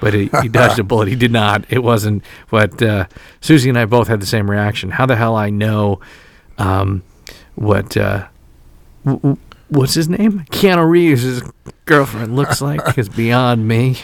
[0.00, 1.08] But he, he dodged a bullet.
[1.08, 1.64] He did not.
[1.70, 2.22] It wasn't.
[2.50, 3.06] But uh,
[3.40, 4.90] Susie and I both had the same reaction.
[4.90, 6.00] How the hell I know
[6.58, 7.02] um,
[7.56, 8.28] what uh,
[9.04, 9.36] w- w-
[9.68, 10.44] what's his name?
[10.50, 11.42] Keanu Reeves'
[11.84, 13.96] girlfriend looks like is beyond me.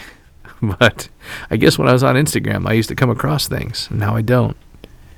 [0.78, 1.08] But
[1.50, 3.88] I guess when I was on Instagram, I used to come across things.
[3.90, 4.56] and Now I don't.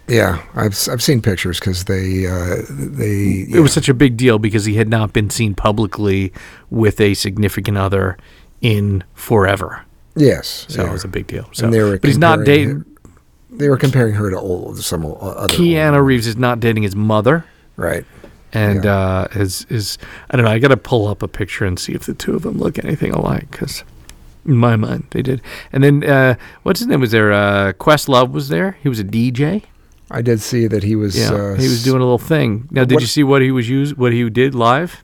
[0.09, 4.39] Yeah, I've I've seen pictures because they uh, they It was such a big deal
[4.39, 6.33] because he had not been seen publicly
[6.71, 8.17] with a significant other
[8.61, 9.83] in forever.
[10.15, 10.89] yes, So yeah.
[10.91, 11.49] it was a big deal.
[11.53, 12.85] So, and they were but he's not dating.
[13.51, 17.45] they were comparing her to old some other Keanu Reeves is not dating his mother.
[17.77, 18.05] right.
[18.53, 18.97] and Yeah.
[18.97, 19.99] uh, is is
[20.31, 20.53] I don't know.
[20.53, 22.79] I got to pull up a picture and see if the two of them look
[22.79, 23.83] anything alike because
[24.47, 25.41] in my mind they did.
[25.73, 27.33] And then uh, what's his name was there?
[27.33, 28.77] Uh, Questlove was there.
[28.83, 29.63] He was a DJ.
[30.11, 31.19] I did see that he was.
[31.19, 32.69] Yeah, uh, he was doing a little thing.
[32.71, 33.95] Now, did what- you see what he was use?
[33.97, 35.03] What he did live?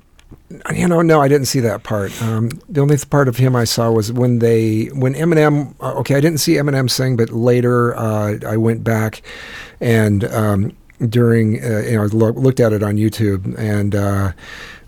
[0.75, 2.11] You know, no, I didn't see that part.
[2.23, 5.75] Um, the only th- part of him I saw was when they, when Eminem.
[5.81, 9.23] Uh, okay, I didn't see Eminem sing, but later uh, I went back
[9.81, 10.77] and um,
[11.09, 13.95] during, uh, you know, lo- looked at it on YouTube and.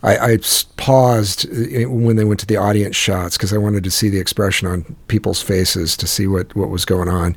[0.05, 0.39] I, I
[0.77, 4.21] paused uh, when they went to the audience shots because I wanted to see the
[4.21, 7.35] expression on people's faces to see what, what was going on.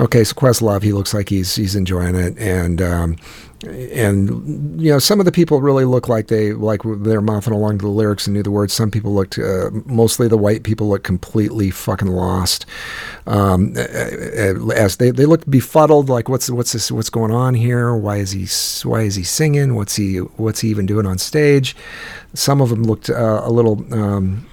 [0.00, 3.16] Okay, so Questlove, he looks like he's he's enjoying it, and um,
[3.66, 7.78] and you know some of the people really look like they like they're mouthing along
[7.78, 8.72] to the lyrics and knew the words.
[8.72, 12.66] Some people looked, uh, mostly the white people looked completely fucking lost.
[13.26, 17.94] Um, as they they looked befuddled, like what's what's this what's going on here?
[17.94, 18.46] Why is he
[18.88, 19.74] why is he singing?
[19.74, 21.76] What's he what's he even doing on stage?
[22.34, 24.46] Some of them looked uh, a little um,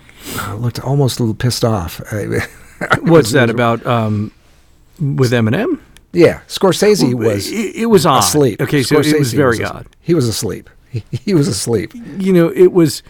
[0.55, 2.01] looked almost a little pissed off.
[3.01, 3.85] What's that about?
[3.85, 4.31] Um,
[4.99, 5.79] with Eminem?
[6.13, 8.19] Yeah, Scorsese was It, it was odd.
[8.19, 8.61] asleep.
[8.61, 9.87] Okay, so it was very as- odd.
[9.99, 10.69] He was asleep.
[10.91, 11.91] He, he was asleep.
[12.19, 13.01] you know, it was.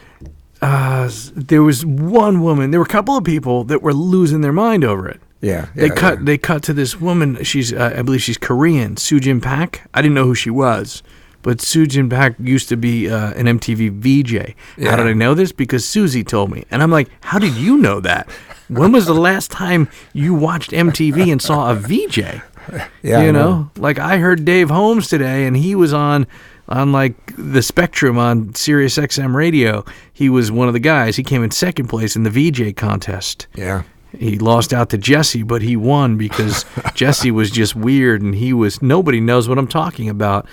[0.61, 2.71] Uh, there was one woman.
[2.71, 5.19] There were a couple of people that were losing their mind over it.
[5.41, 6.19] Yeah, They cut.
[6.19, 6.23] yeah.
[6.25, 7.43] They cut to this woman.
[7.43, 8.95] She's, uh, I believe, she's Korean.
[8.95, 9.89] SuChin Pak.
[9.93, 11.03] I didn't know who she was,
[11.41, 14.55] but SuChin Pak used to be uh, an MTV VJ.
[14.87, 15.51] How did I know this?
[15.51, 18.29] Because Susie told me, and I'm like, how did you know that?
[18.69, 22.41] When was the last time you watched MTV and saw a VJ?
[23.03, 26.25] Yeah, you know, like I heard Dave Holmes today, and he was on
[26.69, 29.83] on like the Spectrum on Sirius XM radio.
[30.13, 31.15] He was one of the guys.
[31.17, 33.47] He came in second place in the VJ contest.
[33.55, 33.83] Yeah.
[34.17, 38.53] He lost out to Jesse, but he won because Jesse was just weird, and he
[38.53, 40.47] was nobody knows what I'm talking about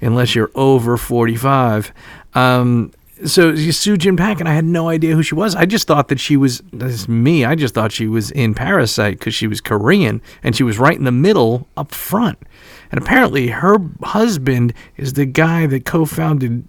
[0.00, 1.92] unless you're over 45.
[2.34, 2.92] Um,
[3.24, 5.54] so SuChin Pak, and I had no idea who she was.
[5.54, 7.44] I just thought that she was this is me.
[7.44, 10.96] I just thought she was in Parasite because she was Korean, and she was right
[10.96, 12.38] in the middle up front.
[12.90, 16.64] And apparently, her husband is the guy that co-founded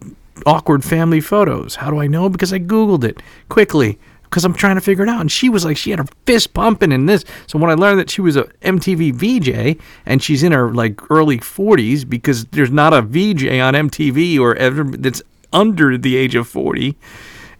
[0.45, 1.75] Awkward Family Photos.
[1.75, 2.29] How do I know?
[2.29, 3.99] Because I googled it quickly.
[4.29, 5.21] because I'm trying to figure it out.
[5.21, 7.23] And she was like, she had her fist pumping in this.
[7.47, 10.99] So when I learned that she was a MTV VJ and she's in her like
[11.10, 15.21] early 40s because there's not a VJ on MTV or ever that's
[15.53, 16.97] under the age of 40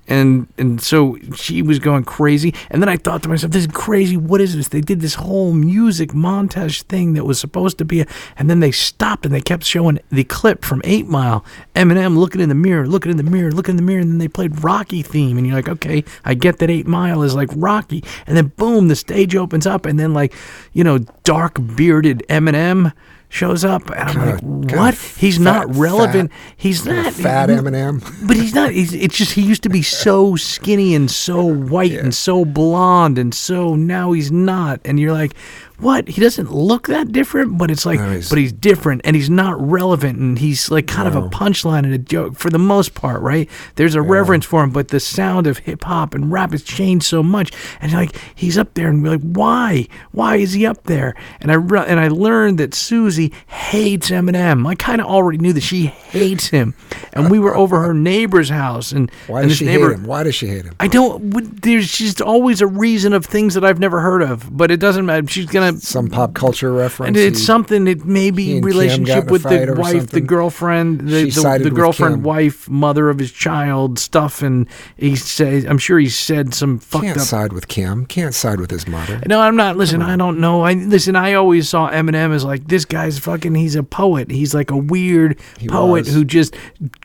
[0.08, 2.54] and and so she was going crazy.
[2.69, 4.15] And then i thought to myself this is crazy.
[4.15, 4.69] What is this?
[4.69, 8.60] They did this whole music montage thing that was supposed to be a, and then
[8.60, 11.43] they stopped and they kept showing the clip from 8 mile.
[11.76, 14.17] Eminem looking in the mirror looking in the mirror looking in the mirror and then
[14.17, 15.38] they played rocky theme.
[15.38, 18.04] And you're like okay i get that 8 mile is like rocky.
[18.26, 20.34] And then boom the stage opens up and then like
[20.73, 22.93] you know dark bearded eminem
[23.30, 28.02] shows up and i'm Kinda- like what he's not relevant fat- he's not fat Eminem.
[28.28, 28.72] but he's not.
[28.72, 33.18] He's, it's just he used to be so skinny and so white and so blonde
[33.18, 34.80] and so now he's not.
[34.86, 35.34] And you're like,
[35.80, 36.08] what?
[36.08, 40.18] He doesn't look that different, but it's like, but he's different and he's not relevant
[40.18, 43.48] and he's like kind of a punchline and a joke for the most part, right?
[43.76, 47.06] There's a reverence for him, but the sound of hip hop and rap has changed
[47.06, 47.52] so much.
[47.80, 49.88] And like he's up there and we're like, why?
[50.12, 51.13] Why is he up there?
[51.42, 54.68] And I re- and I learned that Susie hates Eminem.
[54.68, 56.74] I kind of already knew that she hates him,
[57.13, 60.06] and we were over her neighbor's house and Why and does she neighbor, hate him?
[60.06, 60.76] Why does she hate him?
[60.80, 61.62] I don't.
[61.62, 65.06] There's just always a reason of things that I've never heard of, but it doesn't
[65.06, 65.28] matter.
[65.28, 67.10] She's Some pop culture reference.
[67.10, 70.22] And it's He- something that he maybe and Kim got relationship with the wife, the
[70.22, 75.78] girlfriend, the, the, the girlfriend, wife, mother of his child stuff, and he says, I'm
[75.78, 77.24] sure he said some fucked can't up.
[77.24, 78.06] side with Kim.
[78.06, 79.22] Can't side with his mother.
[79.28, 79.78] No, I'm not.
[79.78, 80.62] Listen, I don't know.
[80.62, 81.16] I listen.
[81.16, 83.56] I always saw Eminem as like this guy's fucking.
[83.56, 84.30] He's a poet.
[84.32, 86.14] He's like a weird poet was.
[86.14, 86.56] who just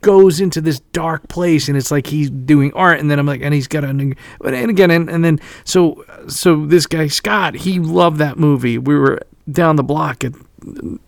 [0.01, 3.01] goes into this dark place, and it's like he's doing art.
[3.01, 3.93] And then I'm like, and he's got a.
[4.41, 8.52] But and again, and, and then so so this guy Scott, he loved that movie.
[8.57, 10.33] We were down the block at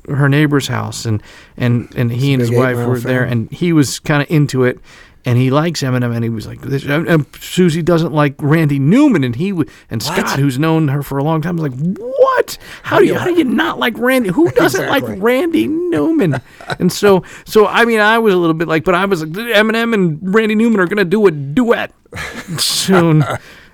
[0.09, 1.23] her neighbor's house, and
[1.57, 4.79] and and he and his wife were there, and he was kind of into it.
[5.27, 8.79] And he likes Eminem, and he was like, this, and, and Susie doesn't like Randy
[8.79, 9.55] Newman, and he
[9.89, 12.59] and Scott, who's known her for a long time, was like, what?
[12.83, 14.29] How do you how do you not like Randy?
[14.29, 15.15] Who doesn't Exactly.
[15.15, 16.43] like Randy Newman?
[16.79, 19.31] and so so I mean, I was a little bit like, but I was like,
[19.31, 21.93] Eminem and Randy Newman are gonna do a duet
[22.59, 23.25] soon,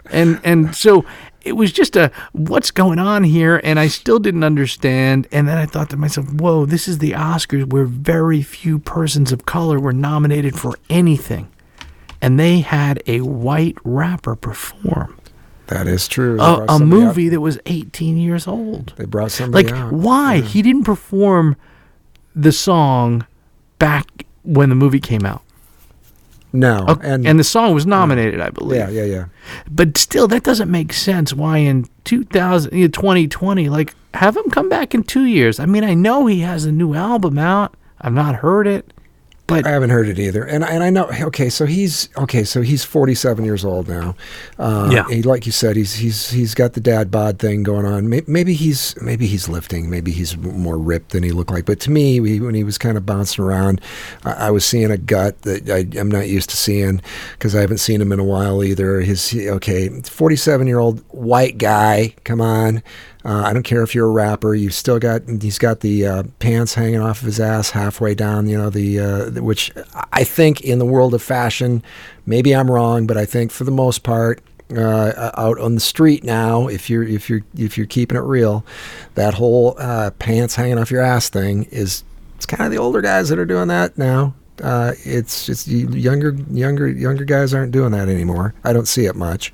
[0.09, 1.05] and and so
[1.43, 5.27] it was just a what's going on here, and I still didn't understand.
[5.33, 9.33] And then I thought to myself, whoa, this is the Oscars where very few persons
[9.33, 11.49] of color were nominated for anything,
[12.21, 15.17] and they had a white rapper perform
[15.69, 16.39] That is true.
[16.41, 18.93] A, a somebody out- movie that was 18 years old.
[18.97, 19.93] They brought somebody Like, out.
[19.93, 20.41] why?
[20.41, 21.57] He didn't perform
[22.35, 23.27] the song
[23.79, 25.43] back when the movie came out.
[26.53, 28.79] No, Okay, and, and, the song was nominated, I believe.
[28.81, 29.25] yeah, yeah, yeah.
[29.71, 31.33] But still, that doesn't make sense.
[31.33, 35.61] Why in 2000, you know, 2020, like, have him come back in two years?
[35.61, 37.75] I mean, I know he has a new album out.
[38.01, 38.93] I've not heard it,
[39.51, 41.11] but I haven't heard it either, and and I know.
[41.11, 42.45] Okay, so he's okay.
[42.45, 44.17] So he's forty seven years old now.
[44.59, 45.09] Uh, Yeah.
[45.09, 48.09] He, like you said, he's he's he's got the dad bod thing going on.
[48.09, 49.91] Maybe, he's maybe he's lifting.
[49.91, 51.67] Maybe he's more ripped than he looked like.
[51.67, 53.81] But to me, he, when he was kind of bouncing around,
[54.25, 57.61] I, I was seeing a gut that I, I'm not used to seeing because I
[57.61, 59.01] haven't seen him in a while either.
[59.01, 62.15] His okay, forty seven year old white guy.
[62.25, 62.83] Come on.
[63.25, 64.55] Uh, I don't care if you're a rapper.
[64.55, 68.49] You've still got he's got the uh, pants hanging off of his ass halfway down.
[68.49, 69.71] You know the uh, which
[70.13, 71.83] I think in the world of fashion,
[72.25, 74.41] maybe I'm wrong, but I think for the most part,
[74.77, 78.65] uh, out on the street now, if you're if you're if you're keeping it real,
[79.15, 82.05] that whole uh, pants hanging off your ass thing is
[82.37, 84.35] it's kind of the older guys that are doing that now.
[84.63, 88.55] Uh, it's just younger, younger, younger guys aren't doing that anymore.
[88.65, 89.53] I don't see it much,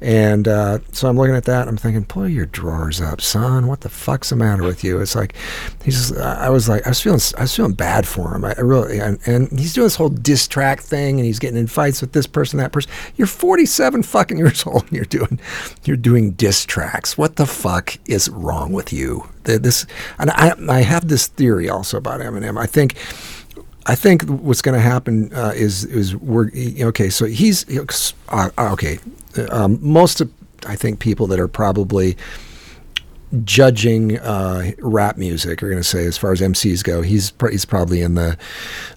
[0.00, 1.68] and uh, so I'm looking at that.
[1.68, 3.66] I'm thinking, pull your drawers up, son.
[3.66, 5.00] What the fuck's the matter with you?
[5.00, 5.34] It's like
[5.84, 6.16] he's.
[6.16, 8.44] I was like, I was feeling, I was feeling bad for him.
[8.44, 11.58] I, I really, and, and he's doing this whole diss track thing, and he's getting
[11.58, 12.90] in fights with this person, that person.
[13.16, 15.40] You're 47 fucking years old, and you're doing,
[15.84, 17.16] you're doing diss tracks.
[17.16, 19.28] What the fuck is wrong with you?
[19.44, 19.86] This,
[20.18, 22.58] and I, I have this theory also about Eminem.
[22.58, 22.96] I think.
[23.86, 27.10] I think what's going to happen uh, is is we're okay.
[27.10, 27.66] So he's
[28.28, 28.98] uh, okay.
[29.50, 30.32] Um, most of
[30.66, 32.16] I think people that are probably
[33.44, 37.48] judging uh, rap music are going to say, as far as MCs go, he's pr-
[37.48, 38.36] he's probably in the.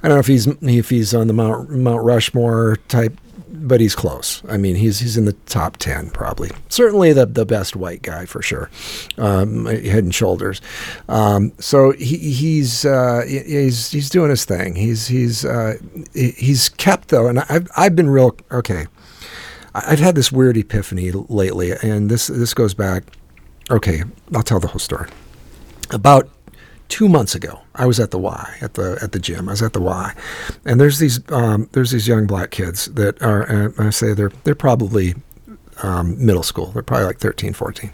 [0.04, 3.18] I don't know if he's if he's on the Mount Mount Rushmore type,
[3.56, 4.42] but he's close.
[4.50, 6.52] I mean, he's he's in the top ten probably.
[6.70, 8.70] Certainly the the best white guy for sure,
[9.18, 10.62] um, head and shoulders.
[11.10, 14.76] Um, so he, he's uh, he's he's doing his thing.
[14.76, 15.76] He's he's uh,
[16.14, 18.88] he's kept though, and I've I've been real okay.
[19.74, 23.04] I've had this weird epiphany lately, and this this goes back.
[23.70, 24.04] Okay,
[24.34, 25.10] I'll tell the whole story.
[25.92, 26.30] About
[26.90, 29.50] two months ago, I was at the Y at the at the gym.
[29.50, 30.14] I was at the Y,
[30.66, 33.74] and there's these um, there's these young black kids that are.
[33.80, 35.16] I say they're they're probably
[35.84, 36.68] um, middle school.
[36.68, 37.92] They're probably like 13, 14,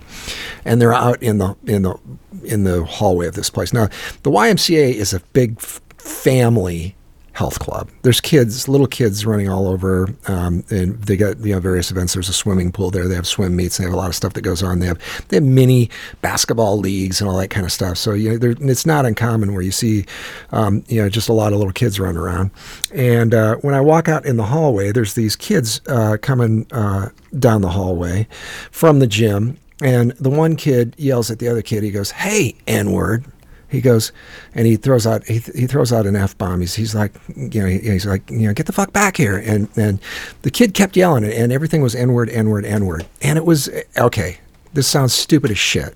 [0.66, 1.96] and they're out in the in the
[2.44, 3.74] in the hallway of this place.
[3.74, 3.88] Now,
[4.24, 6.96] the YMCA is a big family
[7.34, 7.90] health club.
[8.02, 12.14] There's kids, little kids running all over, um, and they got you know various events.
[12.14, 13.08] There's a swimming pool there.
[13.08, 13.78] They have swim meets.
[13.78, 14.80] They have a lot of stuff that goes on.
[14.80, 15.90] They have they have mini
[16.22, 17.98] basketball leagues and all that kind of stuff.
[17.98, 20.06] So you know, it's not uncommon where you see
[20.52, 22.52] um, you know just a lot of little kids running around.
[22.94, 27.10] And uh, when I walk out in the hallway, there's these kids uh, coming uh,
[27.40, 28.28] down the hallway
[28.72, 29.58] from the gym.
[29.84, 31.82] And the one kid yells at the other kid.
[31.82, 33.26] He goes, "Hey, N word!"
[33.72, 34.12] He goes,
[34.54, 36.60] and he throws out he, he throws out an f bomb.
[36.60, 39.38] He's, he's like, you know, he- he's like, you know, get the fuck back here.
[39.38, 40.00] And and
[40.44, 43.08] the kid kept yelling and everything was n word, n word, n word.
[43.22, 44.40] And it was okay.
[44.74, 45.96] This sounds stupid as shit,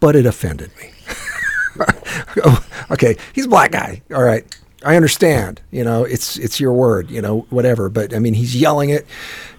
[0.00, 0.90] but it offended me.
[2.90, 4.00] Okay, he's a black guy.
[4.14, 4.44] All right,
[4.88, 5.60] I understand.
[5.70, 7.10] You know, it's it's your word.
[7.10, 7.90] You know, whatever.
[7.90, 9.06] But I mean, he's yelling it.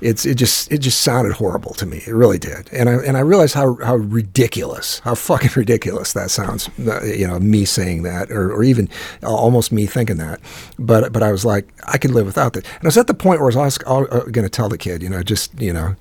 [0.02, 1.98] It's it just it just sounded horrible to me.
[2.08, 2.68] It really did.
[2.74, 6.68] And I and I realized how how ridiculous, how fucking ridiculous that sounds.
[6.80, 8.90] uh, You know, me saying that, or or even
[9.24, 10.40] almost me thinking that.
[10.80, 12.66] But but I was like, I could live without that.
[12.66, 15.10] And I was at the point where I was going to tell the kid, you
[15.10, 15.96] know, just you know,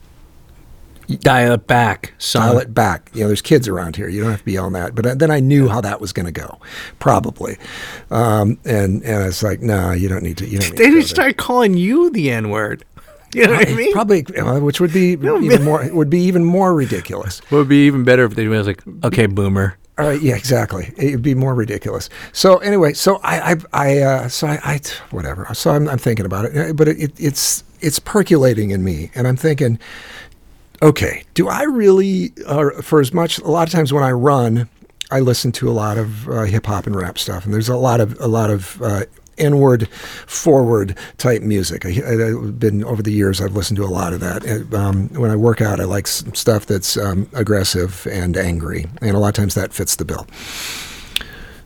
[1.09, 2.47] Dial it back, son.
[2.47, 3.11] dial it back.
[3.15, 4.09] You know, there's kids around here.
[4.09, 4.95] You don't have to be yelling that.
[4.95, 6.59] But then I knew how that was going to go,
[6.99, 7.57] probably.
[8.11, 10.47] Um, and and it's like, no, you don't need to.
[10.47, 12.85] You don't need They to go just start calling you the N word.
[13.35, 13.93] You know what I mean?
[13.93, 17.41] Probably, uh, which would be even more would be even more ridiculous.
[17.51, 19.77] What would be even better if they was like, okay, boomer.
[19.99, 20.95] All right, yeah, exactly.
[20.97, 22.09] It'd be more ridiculous.
[22.33, 24.81] So anyway, so I, I, I uh, so I, I,
[25.11, 25.47] whatever.
[25.55, 29.27] So I'm, I'm thinking about it, uh, but it, it's, it's percolating in me, and
[29.27, 29.79] I'm thinking,
[30.83, 34.69] okay, do I really, uh, for as much, a lot of times when I run,
[35.11, 37.77] I listen to a lot of uh, hip hop and rap stuff, and there's a
[37.77, 38.81] lot of, a lot of.
[38.83, 39.05] Uh,
[39.41, 39.89] Inward,
[40.27, 41.87] forward type music.
[41.87, 43.41] I, I've been over the years.
[43.41, 44.45] I've listened to a lot of that.
[44.45, 49.13] And, Um, when I work out, I like stuff that's um, aggressive and angry, and
[49.13, 50.27] a lot of times that fits the bill.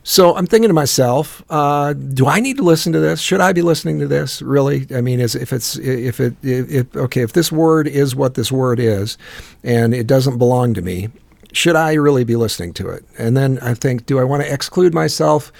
[0.04, 3.20] So I'm thinking to myself, uh, do I need to listen to this?
[3.20, 4.42] Should I be listening to this?
[4.42, 4.86] Really?
[4.94, 8.50] I mean, is if it's if it if, okay, if this word is what this
[8.50, 9.16] word is,
[9.62, 11.08] and it doesn't belong to me,
[11.52, 13.04] should I really be listening to it?
[13.16, 15.52] And then I think, do I want to exclude myself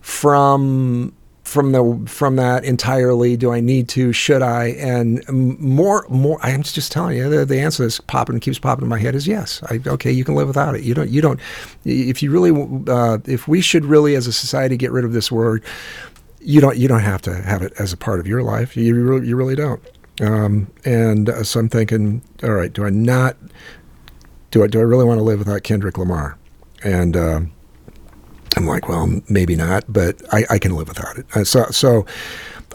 [0.00, 1.12] from
[1.52, 3.36] from the from that entirely?
[3.36, 4.12] Do I need to?
[4.12, 4.68] Should I?
[4.78, 6.38] And more more.
[6.42, 9.26] I'm just telling you, the, the answer that's popping keeps popping in my head is
[9.26, 9.62] yes.
[9.68, 10.82] I, okay, you can live without it.
[10.82, 11.10] You don't.
[11.10, 11.38] You don't.
[11.84, 12.50] If you really,
[12.88, 15.62] uh, if we should really, as a society, get rid of this word,
[16.40, 16.78] you don't.
[16.78, 18.74] You don't have to have it as a part of your life.
[18.76, 19.82] You really, you really don't.
[20.20, 23.36] Um, and uh, so I'm thinking, all right, do I not?
[24.50, 26.38] Do I do I really want to live without Kendrick Lamar?
[26.82, 27.52] And um,
[28.56, 31.26] I'm like, well, maybe not, but I, I can live without it.
[31.34, 32.06] Uh, so, so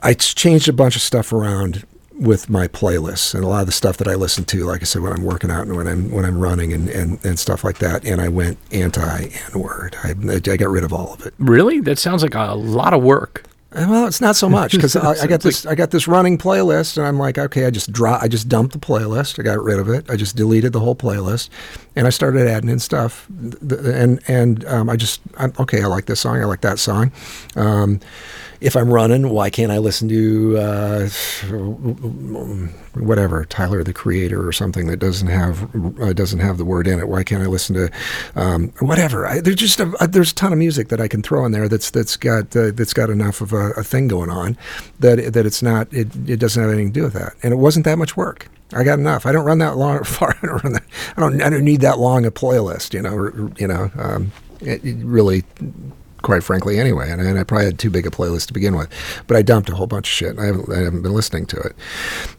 [0.04, 1.86] I changed a bunch of stuff around
[2.20, 4.86] with my playlists and a lot of the stuff that I listen to, like I
[4.86, 7.64] said, when I'm working out and when I'm when I'm running and, and, and stuff
[7.64, 8.06] like that.
[8.06, 9.96] And I went anti N word.
[10.04, 11.34] I, I got rid of all of it.
[11.38, 11.80] Really?
[11.80, 13.44] That sounds like a lot of work.
[13.72, 15.66] Uh, Well, it's not so much because I, I got this.
[15.66, 18.18] I got this running playlist, and I'm like, okay, I just draw.
[18.20, 19.40] I just dumped the playlist.
[19.40, 20.10] I got rid of it.
[20.10, 21.50] I just deleted the whole playlist,
[21.98, 23.28] and I started adding in stuff.
[23.30, 26.42] And and um, I just, I'm, okay, I like this song.
[26.42, 27.12] I like that song.
[27.56, 28.00] Um,
[28.60, 31.10] if I'm running, why can't I listen to uh,
[32.96, 35.70] whatever Tyler the Creator or something that doesn't have
[36.02, 37.08] uh, doesn't have the word in it?
[37.08, 37.92] Why can't I listen to
[38.36, 39.28] um, whatever?
[39.28, 41.52] I, there's just a, a- there's a ton of music that I can throw in
[41.52, 44.58] there that's that's got uh, that's got enough of a, a thing going on
[45.00, 47.58] that that it's not it, it doesn't have anything to do with that, and it
[47.58, 48.50] wasn't that much work.
[48.74, 49.26] I got enough.
[49.26, 50.38] I don't run that long far.
[50.42, 50.84] I don't run that.
[51.16, 51.42] I don't.
[51.42, 52.94] I don't need that long a playlist.
[52.94, 53.52] You know.
[53.58, 53.92] You know.
[53.98, 55.44] Um, it, it really
[56.28, 57.10] quite frankly, anyway.
[57.10, 58.90] And, and I probably had too big a playlist to begin with,
[59.28, 60.38] but I dumped a whole bunch of shit.
[60.38, 61.74] I haven't, I haven't been listening to it.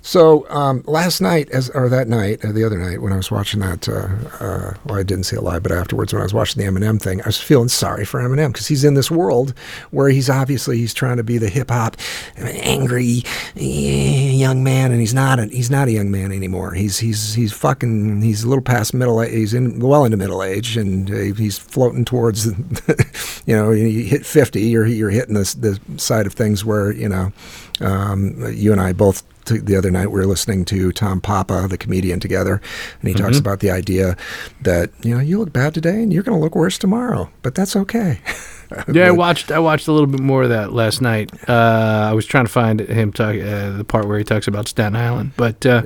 [0.03, 3.31] So um, last night, as or that night, or the other night, when I was
[3.31, 4.09] watching that, uh,
[4.45, 7.01] uh, well, I didn't see it live, but afterwards, when I was watching the Eminem
[7.01, 9.55] thing, I was feeling sorry for Eminem because he's in this world
[9.91, 11.97] where he's obviously he's trying to be the hip hop
[12.37, 13.23] angry
[13.57, 15.39] eh, young man, and he's not.
[15.39, 16.75] A, he's not a young man anymore.
[16.75, 18.21] He's he's he's fucking.
[18.21, 19.23] He's a little past middle.
[19.23, 19.33] age.
[19.33, 22.47] He's in well into middle age, and uh, he's floating towards,
[23.47, 27.09] you know, you hit fifty, you're you're hitting this the side of things where you
[27.09, 27.33] know,
[27.81, 29.23] um, you and I both.
[29.47, 32.61] The other night, we were listening to Tom Papa, the comedian, together,
[33.01, 34.15] and he talks about the idea
[34.61, 37.55] that you know you look bad today and you're going to look worse tomorrow, but
[37.55, 38.21] that's okay.
[38.93, 39.51] Yeah, I watched.
[39.51, 41.31] I watched a little bit more of that last night.
[41.49, 44.69] Uh, I was trying to find him talk uh, the part where he talks about
[44.69, 45.85] Staten Island, but uh,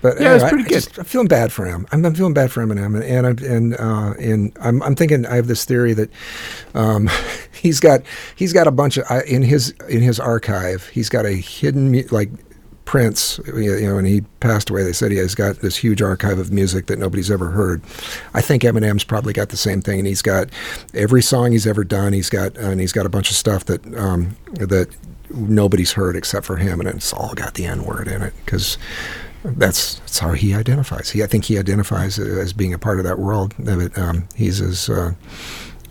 [0.00, 0.74] But Yeah, it's anyway, pretty I good.
[0.84, 1.86] just- I'm feeling bad for him.
[1.92, 5.26] I'm, I'm feeling bad for Eminem, and and I'm, and, uh, and I'm, I'm thinking
[5.26, 6.10] I have this theory that
[6.74, 7.08] um,
[7.52, 8.02] he's got
[8.36, 10.86] he's got a bunch of I- in his in his archive.
[10.88, 12.30] He's got a hidden like
[12.84, 16.38] Prince, you know, when he passed away, they said he has got this huge archive
[16.38, 17.82] of music that nobody's ever heard.
[18.32, 20.48] I think Eminem's probably got the same thing, and he's got
[20.94, 22.14] every song he's ever done.
[22.14, 24.88] He's got and he's got a bunch of stuff that um, that
[25.28, 28.78] nobody's heard except for him, and it's all got the N word in it because
[29.44, 31.10] that's that's how he identifies.
[31.10, 33.54] He, I think he identifies as being a part of that world.
[33.58, 35.12] That um, he's as uh,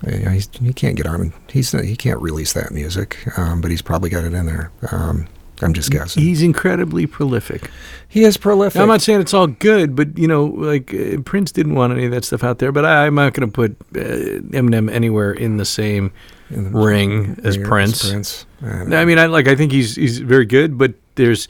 [0.05, 1.33] you know, he's, he can't get on.
[1.49, 4.71] He's he can't release that music, um, but he's probably got it in there.
[4.91, 5.27] Um,
[5.61, 6.21] I'm just guessing.
[6.21, 7.71] He's incredibly prolific.
[8.07, 8.75] He is prolific.
[8.75, 11.93] Now, I'm not saying it's all good, but you know, like uh, Prince didn't want
[11.93, 12.71] any of that stuff out there.
[12.71, 16.11] But I, I'm not going to put uh, Eminem anywhere in the same
[16.51, 18.09] In the ring as ringer Prince.
[18.09, 18.45] Prince.
[18.61, 19.47] And, I mean, I like.
[19.47, 21.47] I think he's he's very good, but there's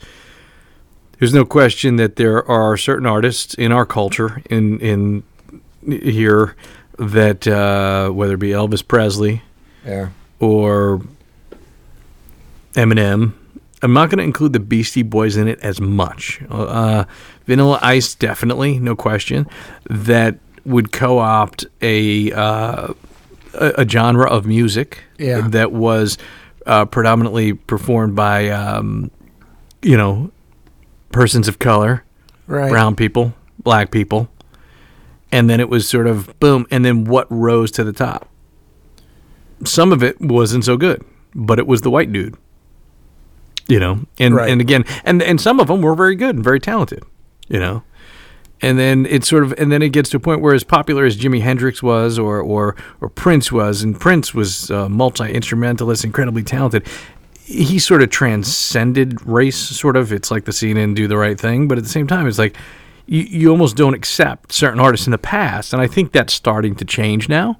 [1.18, 5.22] there's no question that there are certain artists in our culture in in
[5.86, 6.56] here
[6.98, 9.42] that uh, whether it be Elvis Presley
[9.84, 10.08] yeah,
[10.40, 11.00] or
[12.74, 13.32] Eminem.
[13.80, 16.42] I'm not going to include the Beastie Boys in it as much.
[16.50, 17.04] Uh,
[17.46, 19.46] Vanilla Ice, definitely, no question.
[19.88, 22.92] That would co-opt a uh,
[23.54, 25.46] a, genre of music Yeah.
[25.48, 26.18] that was
[26.66, 29.10] uh, predominantly performed by um,
[29.80, 30.30] you know
[31.12, 32.04] persons of color,
[32.46, 32.70] right.
[32.70, 34.28] brown people, black people,
[35.32, 38.28] and then it was sort of boom, and then what rose to the top.
[39.64, 41.04] Some of it wasn't so good,
[41.34, 42.36] but it was the white dude.
[43.66, 44.50] You know, and Right.
[44.50, 47.02] and again, and and some of them were very good and very talented.
[47.48, 47.82] You know,
[48.62, 51.04] and then it's sort of and then it gets to a point where as popular
[51.04, 56.02] as Jimi Hendrix was or or or Prince was and Prince was uh, multi instrumentalist
[56.04, 56.86] incredibly talented
[57.48, 60.12] he sort of transcended race sort of.
[60.12, 62.38] It's like the scene in do the right thing but at the same time it's
[62.38, 62.56] like
[63.06, 66.74] you, you almost don't accept certain artists in the past and I think that's starting
[66.76, 67.58] to change now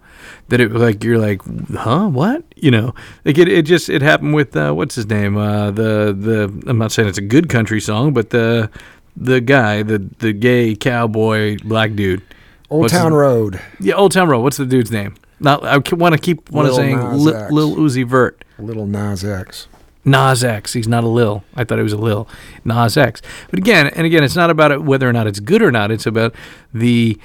[0.49, 1.41] that it like you're like
[1.75, 2.09] huh?
[2.09, 2.45] What?
[2.57, 2.95] You know?
[3.25, 5.37] Like it, it just it happened with uh, what's his name?
[5.39, 8.71] Uh, the the I'm not saying it's a good country song but the
[9.17, 12.23] the guy the the gay cowboy black dude.
[12.71, 14.43] Old What's his- Town Road, yeah Old Town Road.
[14.43, 15.15] What's the dude's name?
[15.41, 17.53] Not I want to keep want to saying Nas Lil, X.
[17.53, 18.45] Lil Uzi Vert.
[18.59, 19.69] Little Nas X.
[20.09, 20.73] Nas X.
[20.73, 21.45] He's not a Lil.
[21.55, 22.29] I thought he was a Lil.
[22.65, 23.23] Nas X.
[23.51, 25.91] But again, and again, it's not about whether or not it's good or not.
[25.91, 26.35] It's about
[26.73, 27.19] the,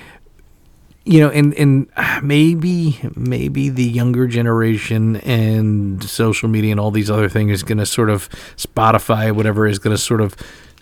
[1.06, 1.90] you know, and and
[2.22, 7.80] maybe maybe the younger generation and social media and all these other things is going
[7.80, 10.36] to sort of Spotify, whatever, is going to sort of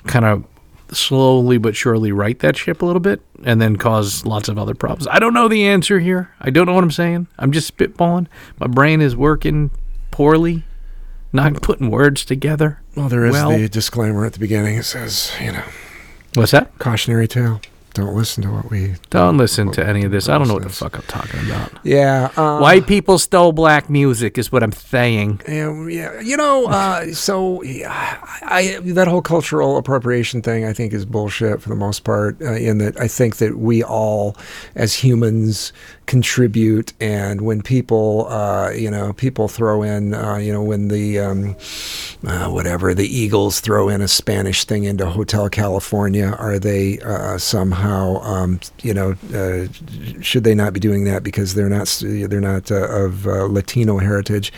[0.05, 0.43] kind of
[0.91, 4.75] slowly but surely right that ship a little bit and then cause lots of other
[4.75, 5.07] problems.
[5.09, 6.33] I don't know the answer here.
[6.41, 7.27] I don't know what I'm saying.
[7.39, 8.27] I'm just spitballing.
[8.59, 9.71] My brain is working
[10.11, 10.65] poorly,
[11.33, 12.79] not putting words together.
[12.95, 14.77] Well, there is Well- the disclaimer at the beginning.
[14.77, 15.63] It says, you know,
[16.35, 16.77] What's that?
[16.79, 17.61] cautionary tale.
[17.93, 18.95] Don't listen to what we.
[19.09, 20.29] Don't listen to any of this.
[20.29, 21.73] I don't know what the fuck I'm talking about.
[21.83, 22.29] Yeah.
[22.37, 25.41] Uh, White people stole black music, is what I'm saying.
[25.45, 30.71] Yeah, yeah, you know, uh, so yeah, I, I that whole cultural appropriation thing, I
[30.71, 32.41] think, is bullshit for the most part.
[32.41, 34.37] Uh, in that, I think that we all,
[34.73, 35.73] as humans,
[36.11, 41.17] contribute, and when people, uh, you know, people throw in, uh, you know, when the
[41.17, 41.55] um,
[42.27, 47.37] uh, whatever the Eagles throw in a Spanish thing into Hotel California, are they uh,
[47.37, 49.67] somehow, um, you know, uh,
[50.21, 54.51] should they not be doing that because they're not they're not of Latino heritage?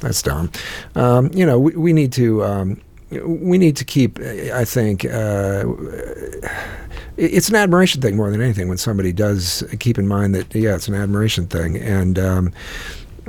[0.00, 0.52] That's dumb.
[0.94, 2.78] Um, you know, we, we need to.
[3.10, 5.64] We need to keep, I think, uh,
[7.16, 10.74] it's an admiration thing more than anything when somebody does keep in mind that, yeah,
[10.74, 11.76] it's an admiration thing.
[11.76, 12.52] And, um,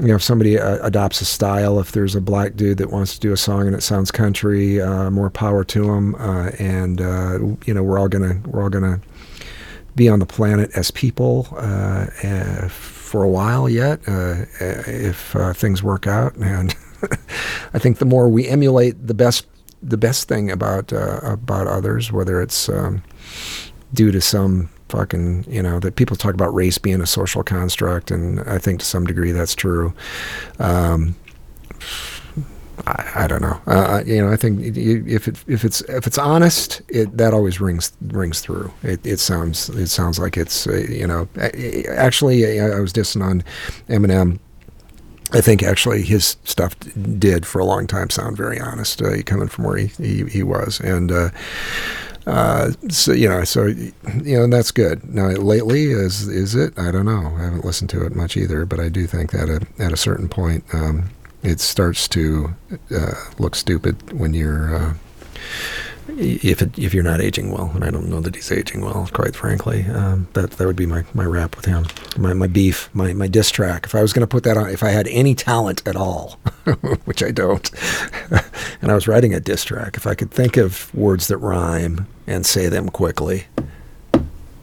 [0.02, 3.14] you know, if somebody uh, adopts a style, if there's a black dude that wants
[3.14, 6.16] to do a song and it sounds country, uh, more power to him.
[6.16, 9.00] Uh, and uh, you know, we're all gonna we're all gonna
[9.96, 12.06] be on the planet as people uh,
[12.70, 16.36] for a while yet, if things work out.
[16.38, 16.74] And
[17.74, 19.46] I think the more we emulate the best
[19.82, 23.04] the best thing about uh, about others, whether it's um,
[23.94, 28.12] due to some fucking you know that people talk about race being a social construct,
[28.12, 29.94] and I think to some degree that's true.
[30.60, 31.16] Um,
[32.88, 33.62] I, I don't know.
[33.68, 37.60] Uh, you know, I think if it, if it's if it's honest, it that always
[37.60, 38.72] rings rings through.
[38.84, 41.28] It, it sounds it sounds like it's uh, you know.
[41.90, 43.44] Actually, I, I was dissing on
[43.90, 44.40] Eminem.
[45.34, 46.76] I think actually his stuff
[47.18, 50.44] did for a long time sound very honest, uh, coming from where he, he, he
[50.44, 51.30] was, and uh,
[52.28, 55.04] uh, so you know, so you know, and that's good.
[55.14, 56.78] Now, lately, is is it?
[56.78, 57.34] I don't know.
[57.38, 59.98] I haven't listened to it much either, but I do think that at, at a
[59.98, 61.10] certain point, um,
[61.44, 62.54] it starts to
[62.96, 64.76] uh, look stupid when you're.
[64.76, 64.94] Uh,
[66.18, 69.10] if it, if you're not aging well, and I don't know that he's aging well,
[69.14, 71.86] quite frankly, um, that that would be my, my rap with him,
[72.18, 73.86] my my beef, my my diss track.
[73.86, 76.40] If I was going to put that on, if I had any talent at all,
[77.06, 77.70] which I don't,
[78.82, 82.08] and I was writing a diss track, if I could think of words that rhyme
[82.28, 83.46] and say them quickly,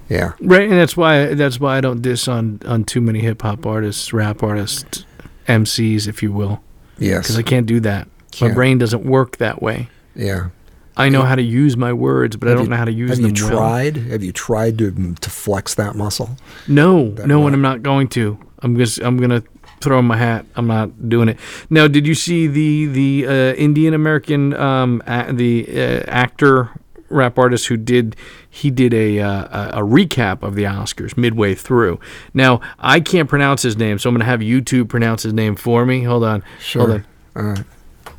[0.08, 3.42] yeah, Right, and that's why that's why I don't diss on on too many hip
[3.42, 5.04] hop artists, rap artists,
[5.46, 6.62] MCs, if you will,
[6.98, 8.08] yes, because I can't do that.
[8.40, 8.54] My Can't.
[8.54, 9.88] brain doesn't work that way.
[10.14, 10.50] yeah.
[10.98, 13.10] I know how to use my words, but I don't you- know how to use
[13.10, 13.56] Have them Have you well.
[13.56, 13.96] tried?
[13.96, 16.36] Have you tried to to flex that muscle?
[16.66, 18.38] No, That no, and I'm not going to.
[18.62, 19.42] I'm just I'm gonna
[19.80, 20.44] throw in my hat.
[20.56, 21.38] I'm not doing it.
[21.70, 26.70] Now, did you see the the uh, Indian American um a- the uh, actor
[27.10, 28.14] rap artist who did
[28.50, 31.98] he did a, uh, a recap of the Oscars midway through.
[32.34, 35.86] Now I can't pronounce his name, so I'm gonna have YouTube pronounce his name for
[35.86, 36.02] me.
[36.02, 36.42] Hold on,
[36.74, 37.04] hold on,
[37.36, 37.62] Uh,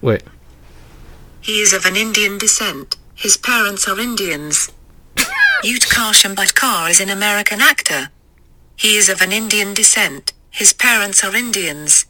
[0.02, 0.24] wait.
[1.50, 2.96] He is of an Indian descent.
[3.16, 4.72] His parents are Indians.
[5.64, 8.12] Utkarsh Ambedkar is an American actor.
[8.76, 10.32] He is of an Indian descent.
[10.52, 12.06] His parents are Indians.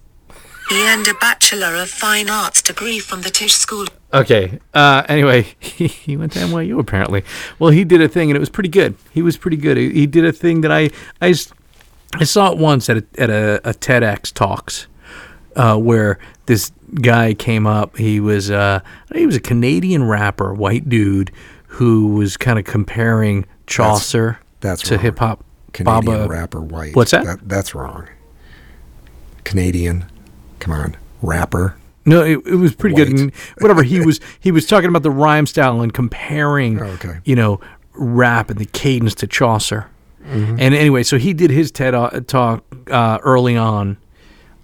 [0.68, 3.86] He earned a Bachelor of Fine Arts degree from the Tisch School.
[4.14, 4.60] Okay.
[4.74, 7.24] Uh, anyway, he, he went to NYU apparently.
[7.60, 8.98] Well, he did a thing and it was pretty good.
[9.14, 9.78] He was pretty good.
[9.78, 10.90] He, he did a thing that I
[11.22, 11.34] I,
[12.16, 14.88] I saw it once at a, at a, a TEDx talks
[15.56, 17.98] uh, where this guy came up.
[17.98, 18.82] He was uh,
[19.14, 21.32] he was a Canadian rapper, white dude,
[21.68, 25.44] who was kind of comparing Chaucer that's to hip hop.
[25.74, 26.96] Canadian Baba- rapper white.
[26.96, 27.48] What's that?
[27.48, 28.08] That's wrong.
[29.44, 30.06] Canadian.
[30.60, 31.76] Come on, rapper.
[32.06, 33.10] No, it, it was pretty good.
[33.10, 37.20] And whatever he was, he was talking about the rhyme style and comparing, Oh, okay.
[37.24, 37.62] you know,
[37.94, 39.88] rap and the cadence to Chaucer.
[40.26, 40.58] Mm-hmm.
[40.60, 43.98] And anyway, so he did his TED talk uh, early on,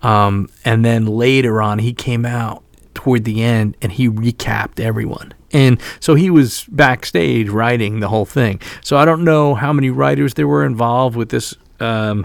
[0.06, 5.34] um, and then later on he came out toward the end and he recapped everyone.
[5.52, 8.62] And so he was backstage writing the whole thing.
[8.84, 11.56] So I don't know how many writers there were involved with this.
[11.80, 12.24] Um,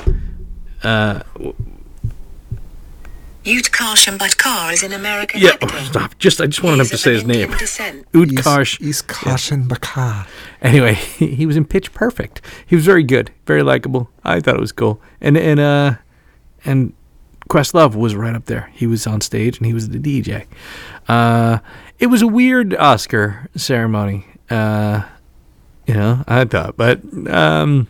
[0.83, 1.23] uh,
[3.45, 5.79] Utkarsh Ambedkar is an American yeah, actor.
[5.81, 6.19] stop.
[6.19, 7.41] Just I just wanted him to say an his name.
[7.41, 8.13] Indian descent.
[8.13, 8.75] Utkarsh.
[8.75, 10.27] East, East Caution Baka.
[10.61, 12.43] Anyway, he was in Pitch Perfect.
[12.67, 14.11] He was very good, very likable.
[14.25, 15.01] I thought it was cool.
[15.23, 15.95] And and uh
[16.67, 16.93] and
[17.51, 18.71] Questlove was right up there.
[18.73, 20.47] He was on stage and he was the DJ.
[21.09, 21.59] Uh
[21.99, 24.25] it was a weird Oscar ceremony.
[24.49, 25.03] Uh
[25.87, 27.89] you know, I thought, but um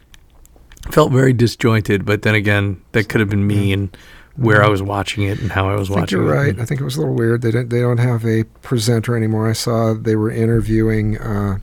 [0.91, 3.95] felt very disjointed, but then again, that could have been me and
[4.37, 6.39] where I was watching it and how I was I watching you're it.
[6.39, 6.59] right.
[6.59, 7.43] I think it was a little weird.
[7.43, 7.69] They don't.
[7.69, 9.51] They don't have a presenter anymore.
[9.51, 11.59] I saw they were interviewing uh,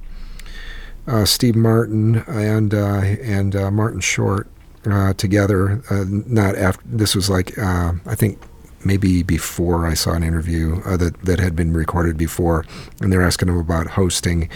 [1.08, 4.48] uh, Steve Martin and uh, and uh, Martin Short
[4.91, 5.81] uh, together.
[5.89, 6.83] Uh, not after.
[6.85, 8.39] This was like uh, I think
[8.83, 12.65] maybe before I saw an interview uh, that that had been recorded before,
[13.01, 14.49] and they're asking them about hosting,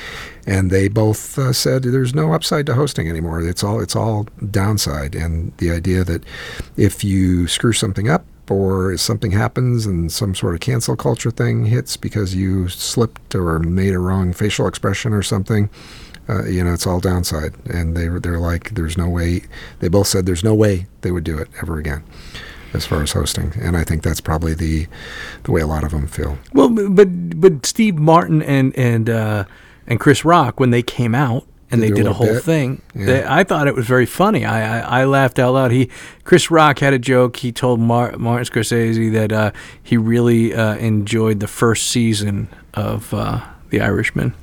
[0.45, 3.41] and they both uh, said there's no upside to hosting anymore.
[3.41, 6.23] It's all it's all downside, and the idea that
[6.77, 11.32] if you screw something up or if something happens and some sort of cancel culture
[11.32, 15.69] thing hits because you slipped or made a wrong facial expression or something,
[16.32, 17.53] uh, you know, it's all downside.
[17.69, 19.41] And they were they're like, there's no way.
[19.79, 22.03] They both said there's no way they would do it ever again,
[22.73, 23.53] as far as hosting.
[23.61, 24.88] And I think that's probably the
[25.43, 26.38] the way a lot of them feel.
[26.53, 29.43] Well, but but Steve Martin and and uh,
[29.88, 32.43] and Chris Rock when they came out and Did they did a whole bit?
[32.43, 33.05] thing, Yeah.
[33.05, 34.43] they, I thought it was very funny.
[34.45, 35.71] I, I I laughed out loud.
[35.71, 35.89] He
[36.25, 37.38] Chris Rock had a joke.
[37.38, 39.51] He told Mar- Martin Scorsese that uh,
[39.82, 44.34] he really uh, enjoyed the first season of uh, The Irishman,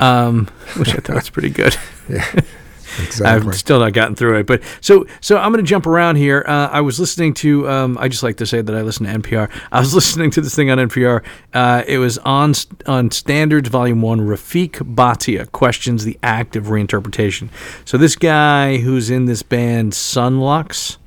[0.00, 1.76] um, which I thought was pretty good.
[2.06, 2.22] Yeah,
[3.02, 3.26] exactly.
[3.26, 6.44] I've still not gotten through it, but so so I'm going to jump around here.
[6.46, 7.66] Uh, I was listening to.
[7.66, 9.50] Um, I just like to say that I listen to NPR.
[9.72, 11.24] I was listening to this thing on NPR.
[11.54, 12.52] Uh, it was on
[12.86, 14.20] on Standards Volume One.
[14.20, 17.48] Rafiq Bhatia questions the act of reinterpretation.
[17.86, 20.98] So this guy who's in this band Son Lux,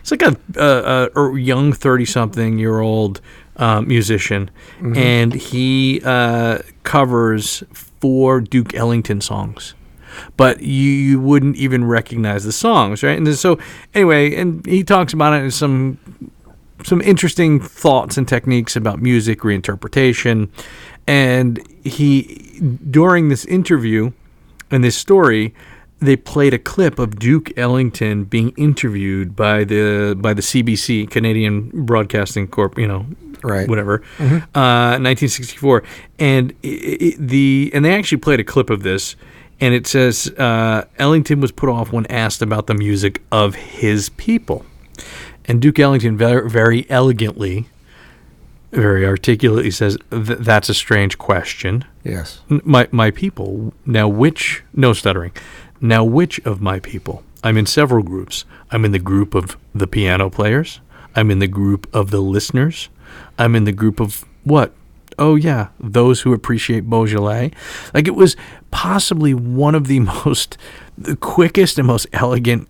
[0.00, 3.20] he's like a, a, a young thirty something year old
[3.56, 7.62] uh, musician, and he uh, covers
[8.06, 9.74] four Duke Ellington songs
[10.36, 13.18] but you, you wouldn't even recognize the songs, right?
[13.18, 13.58] And so
[13.92, 15.98] anyway, and he talks about it in some
[16.84, 20.48] some interesting thoughts and techniques about music reinterpretation.
[21.06, 22.58] And he
[22.90, 24.12] during this interview
[24.70, 25.54] and this story,
[25.98, 31.84] they played a clip of Duke Ellington being interviewed by the by the CBC Canadian
[31.84, 33.04] Broadcasting Corp, you know,
[33.46, 33.68] Right.
[33.68, 35.82] whatever, uh, 1964,
[36.18, 39.16] and i i the and they actually played a clip of this,
[39.60, 44.08] and it says uh, Ellington was put off when asked about the music of his
[44.10, 44.66] people,
[45.44, 47.66] and Duke Ellington very, very elegantly
[48.72, 52.40] very articulately says, "That's a strange question." Yes.
[52.48, 53.72] My my people.
[53.84, 55.32] Now, which no stuttering.
[55.80, 57.22] Now, which of my people?
[57.42, 58.44] I'm in several groups.
[58.70, 60.80] I'm in the group of the piano players.
[61.14, 62.88] I'm in the group of the listeners.
[63.38, 64.72] I'm in the group of what?
[65.18, 67.50] Oh yeah, those who appreciate Beaujolais.
[67.94, 68.36] Like it was
[68.70, 70.58] possibly one of the most,
[70.98, 72.68] the quickest and most elegant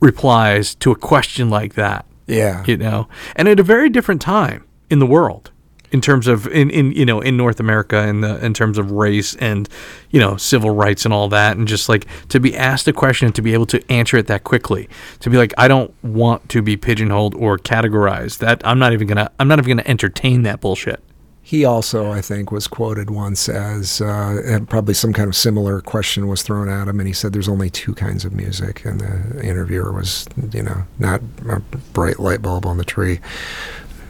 [0.00, 2.62] replies to a question like that Yeah.
[2.66, 5.50] you know, and at a very different time in the world
[5.92, 8.90] in terms of in, in you know in North America in the in terms of
[8.90, 9.68] race and
[10.10, 13.26] you know civil rights and all that and just like to be asked a question
[13.26, 14.88] and to be able to answer it that quickly
[15.20, 19.06] to be like I don't want to be pigeonholed or categorized that I'm not even
[19.06, 21.02] gonna I'm not even gonna entertain that bullshit
[21.46, 26.26] He also, I think, was quoted once as uh, probably some kind of similar question
[26.26, 29.44] was thrown at him, and he said, "There's only two kinds of music." And the
[29.44, 31.60] interviewer was, you know, not a
[31.92, 33.20] bright light bulb on the tree.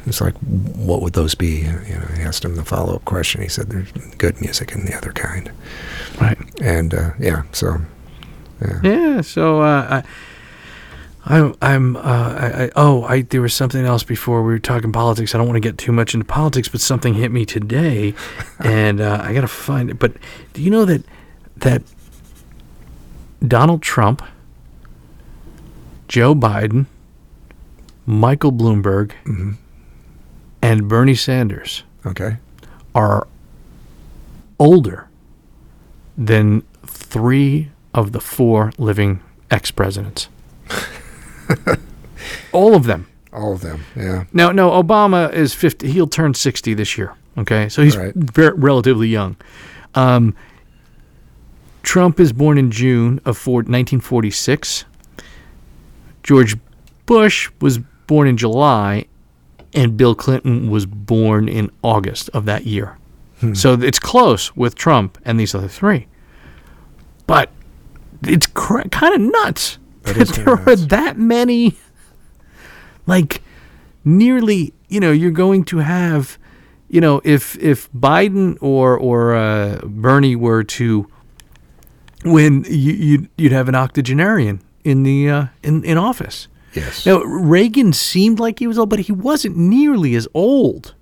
[0.07, 1.63] It's like, what would those be?
[1.63, 3.41] You know, he asked him the follow up question.
[3.43, 5.51] He said, "There's good music and the other kind."
[6.21, 7.79] right And uh, yeah, so
[8.61, 8.81] yeah.
[8.83, 10.05] yeah so uh, I
[11.27, 14.93] I'm, I'm, uh, I, I, oh, I, there was something else before we were talking
[14.93, 15.35] politics.
[15.35, 18.13] I don't want to get too much into politics, but something hit me today,
[18.59, 19.99] and uh, I gotta find it.
[19.99, 20.13] But
[20.53, 21.03] do you know that
[21.57, 21.83] that
[23.47, 24.23] Donald Trump,
[26.09, 26.87] Joe Biden,
[28.05, 29.13] Michael Bloomberg,
[30.65, 32.37] and Bernie Sanders okay,
[32.95, 33.27] are
[34.59, 35.09] older
[36.17, 40.29] than three of the four living ex-presidents.
[42.53, 43.07] All of them.
[43.33, 45.91] all of them, yeah, Now, no, Obama is 50.
[45.91, 47.13] He'll turn 60 this year.
[47.37, 47.69] Okay.
[47.69, 48.15] So he's Right.
[48.15, 49.37] ver- relatively young.
[49.95, 50.35] Um,
[51.83, 54.85] Trump is born in June of four, 1946.
[56.23, 56.57] George
[57.07, 59.07] Bush was born in July,
[59.75, 62.99] and Bill Clinton was born in August of that year.
[63.53, 66.07] So it's close with Trump and these other three.
[67.27, 67.51] But
[68.23, 71.77] it's cr- kind of nuts That that, is kinda there are that many,
[73.07, 73.43] like,
[74.03, 76.39] nearly, you know, you're going to have,
[76.89, 81.07] you know, if if Biden or or uh, Bernie were to
[82.25, 86.49] win, you, you'd you'd have an octogenarian in the uh, in in office.
[86.75, 90.95] Yes, Now Reagan seemed like he was old, but he wasn't nearly as old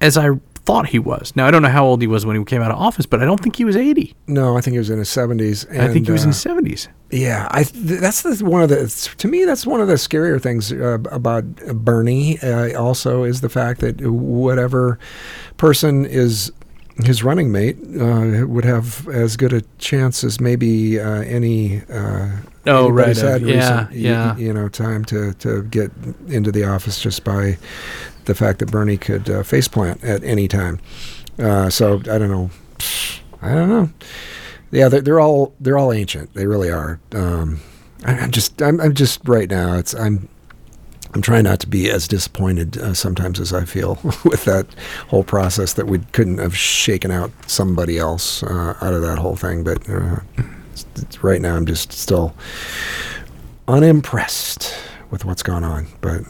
[0.00, 0.30] as I
[0.64, 1.32] thought he was.
[1.34, 3.22] Now I don't know how old he was when he came out of office, but
[3.22, 4.14] I don't think he was eighty.
[4.26, 5.66] no, I think he was in his seventies.
[5.66, 6.88] I think he was in uh, his seventies.
[7.10, 8.86] Yeah, I th- that's the, one of the
[9.18, 12.38] to me that's one of the scarier things uh, about Bernie.
[12.40, 14.98] Uh, also, is the fact that whatever
[15.56, 16.52] person is
[17.06, 21.82] his running mate uh, would have as good a chance as maybe uh, any.
[21.82, 22.30] Uh,
[22.66, 24.36] Oh, right, had yeah, recent, yeah.
[24.36, 25.90] You know, time to to get
[26.28, 27.56] into the office just by
[28.26, 30.78] the fact that Bernie could uh, faceplant at any time.
[31.38, 32.50] Uh, so I don't know.
[33.40, 33.90] I don't know.
[34.72, 36.34] Yeah, they're, they're all they're all ancient.
[36.34, 37.00] They really are.
[37.14, 37.60] Um,
[38.04, 39.78] I, I'm just I'm, I'm just right now.
[39.78, 40.28] It's I'm
[41.12, 44.66] I'm trying not to be as disappointed uh, sometimes as I feel with that
[45.08, 49.36] whole process that we couldn't have shaken out somebody else uh, out of that whole
[49.36, 49.64] thing.
[49.64, 50.20] But uh,
[50.72, 52.34] it's, it's, right now, I'm just still
[53.66, 54.72] unimpressed
[55.10, 55.88] with what's going on.
[56.00, 56.22] But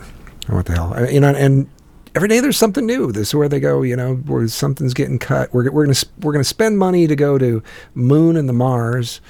[0.47, 0.95] what the hell?
[0.95, 1.68] I, you know, and
[2.14, 3.12] every day there's something new.
[3.12, 3.83] This is where they go.
[3.83, 5.53] You know, where something's getting cut.
[5.53, 7.62] We're we're gonna we're gonna spend money to go to
[7.95, 9.20] Moon and the Mars.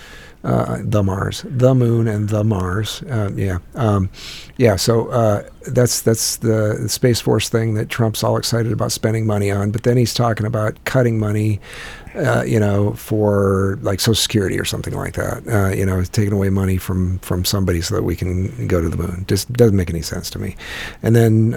[0.42, 3.02] Uh, the Mars, the Moon, and the Mars.
[3.02, 4.08] Uh, yeah, um,
[4.56, 4.74] yeah.
[4.74, 9.50] So uh, that's that's the Space Force thing that Trump's all excited about spending money
[9.50, 9.70] on.
[9.70, 11.60] But then he's talking about cutting money,
[12.14, 15.46] uh, you know, for like Social Security or something like that.
[15.46, 18.88] Uh, you know, taking away money from from somebody so that we can go to
[18.88, 19.26] the moon.
[19.28, 20.56] Just doesn't make any sense to me.
[21.02, 21.50] And then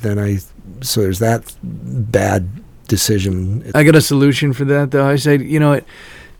[0.00, 0.38] then I
[0.80, 2.48] so there's that bad
[2.88, 3.70] decision.
[3.74, 5.06] I got a solution for that though.
[5.06, 5.84] I said, you know what?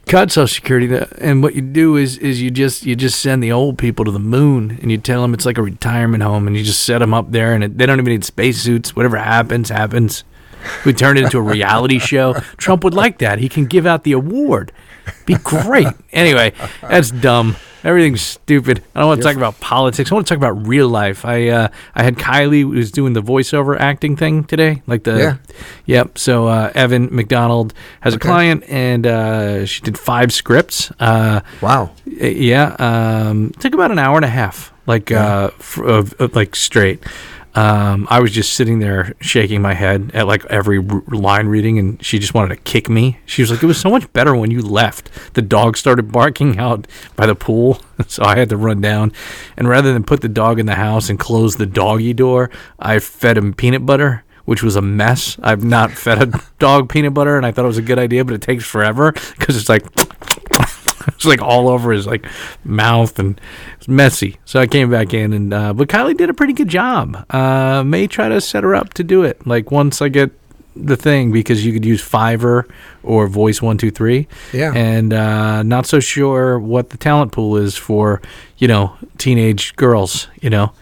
[0.07, 3.53] Cut Social Security, and what you do is is you just you just send the
[3.53, 6.57] old people to the moon, and you tell them it's like a retirement home, and
[6.57, 8.95] you just set them up there, and it, they don't even need spacesuits.
[8.95, 10.25] Whatever happens, happens.
[10.85, 12.35] We turn it into a reality show.
[12.57, 13.39] Trump would like that.
[13.39, 14.73] He can give out the award.
[15.27, 15.89] Be great.
[16.13, 16.53] Anyway,
[16.83, 17.57] that's dumb.
[17.85, 18.83] Everything's stupid.
[18.95, 20.11] I don't want to talk about politics.
[20.11, 21.25] I want to talk about real life.
[21.27, 25.19] I uh, I had Kylie who was doing the voiceover acting thing today, like the
[25.19, 25.37] Yeah.
[25.85, 26.17] Yep.
[26.19, 30.91] So uh, Evan McDonald has a client, and uh, she did five scripts.
[30.99, 31.91] Uh, Wow.
[32.07, 32.75] yeah.
[32.79, 37.05] Um, took about an hour and a half, like uh, f- of, of like straight.
[37.55, 41.79] Um, I was just sitting there shaking my head at like every r- line reading,
[41.79, 43.19] and she just wanted to kick me.
[43.27, 46.59] She was like, "It was so much better when you left." The dog started barking
[46.59, 49.13] out by the pool, so I had to run down.
[49.57, 52.99] And rather than put the dog in the house and close the doggy door, I
[52.99, 55.39] fed him peanut butter which was a mess.
[55.43, 58.25] I've not fed a dog peanut butter, and I thought it was a good idea,
[58.25, 59.85] but it takes forever because it's like
[61.09, 62.27] it's like all over his like
[62.65, 63.41] mouth and
[63.77, 64.39] it's messy.
[64.45, 67.25] So I came back in, and uh, but Kylie did a pretty good job.
[67.31, 69.47] Uh, may try to set her up to do it.
[69.47, 70.31] Like once I get
[70.77, 72.69] the thing because you could use Fiverr
[73.03, 74.27] or Voice One Two Three.
[74.53, 74.73] Yeah.
[74.75, 78.21] And uh, not so sure what the talent pool is for
[78.59, 80.29] you know teenage girls.
[80.41, 80.73] You know.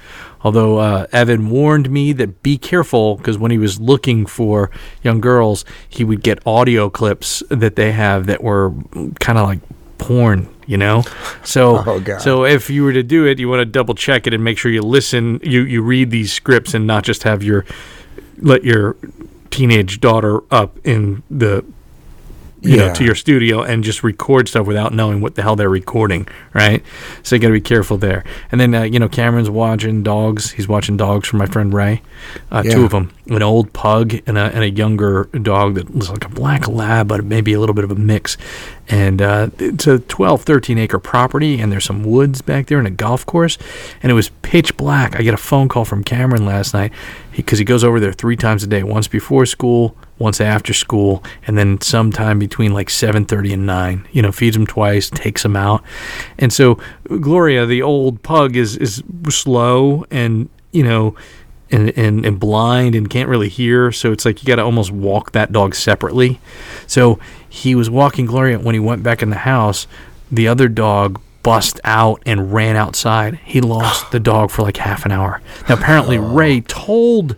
[0.44, 5.20] Although uh, Evan warned me that be careful because when he was looking for young
[5.20, 8.72] girls, he would get audio clips that they have that were
[9.20, 9.60] kind of like
[10.02, 11.02] porn, you know.
[11.44, 12.20] So, Oh, God.
[12.20, 14.58] so if you were to do it, you want to double check it and make
[14.58, 17.64] sure you listen, you you read these scripts and not just have your
[18.38, 18.96] let your
[19.50, 21.64] teenage daughter up in the
[22.62, 22.92] you know Yeah.
[22.94, 26.82] to your studio and just record stuff without knowing what the hell they're recording, right?
[27.22, 28.24] So you got to be careful there.
[28.50, 30.52] And then uh, you know Cameron's watching dogs.
[30.52, 32.02] He's watching dogs from my friend Ray.
[32.50, 36.08] Uh, Two of them, an old pug and a, and a younger dog that was
[36.08, 38.36] like a black lab, but maybe a little bit of a mix.
[38.88, 42.86] And uh, it's a 12, 13 acre property, and there's some woods back there and
[42.86, 43.58] a golf course.
[44.02, 45.16] And it was pitch black.
[45.18, 46.92] I get a phone call from Cameron last night
[47.34, 51.22] because he goes over there three times a day, once before school, once after school,
[51.46, 54.08] and then sometime between like 7:30 and 9.
[54.12, 55.82] You know, feeds him twice, takes him out.
[56.38, 56.78] And so
[57.20, 61.14] Gloria, the old pug is is slow and, you know,
[61.70, 63.90] and, and, and blind and can't really hear.
[63.92, 66.38] So it's like you got to almost walk that dog separately.
[66.86, 67.18] So
[67.48, 69.86] he was walking Gloria when he went back in the house.
[70.30, 73.40] The other dog bust out and ran outside.
[73.44, 75.40] He lost the dog for like half an hour.
[75.68, 76.22] Now, apparently, oh.
[76.22, 77.36] Ray told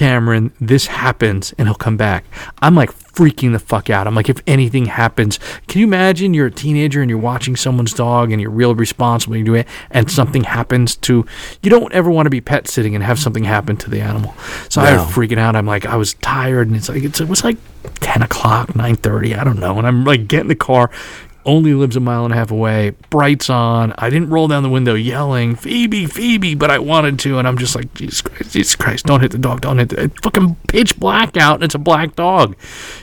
[0.00, 2.24] Cameron this happens and he'll come back.
[2.62, 4.06] I'm like freaking the fuck out.
[4.06, 5.38] I'm like, if anything happens,
[5.68, 9.36] can you imagine you're a teenager and you're watching someone's dog and you're real responsible,
[9.36, 11.26] you do it, and something happens to
[11.62, 14.32] you don't ever want to be pet sitting and have something happen to the animal.
[14.70, 15.04] So I No.
[15.04, 15.54] was freaking out.
[15.54, 17.58] I'm like, I was tired and it's like it's, it was like
[18.00, 19.76] ten o'clock, nine thirty, I don't know.
[19.76, 20.90] And I'm like get in the car.
[21.50, 22.90] Only lives a mile and a half away.
[23.10, 23.92] Brights on.
[23.98, 27.40] I didn't roll down the window yelling, Phoebe, Phoebe, but I wanted to.
[27.40, 30.04] And I'm just like, Jesus Christ, Jesus Christ, don't hit the dog, don't hit the
[30.04, 31.56] it's fucking pitch black out.
[31.56, 32.54] And it's a black dog,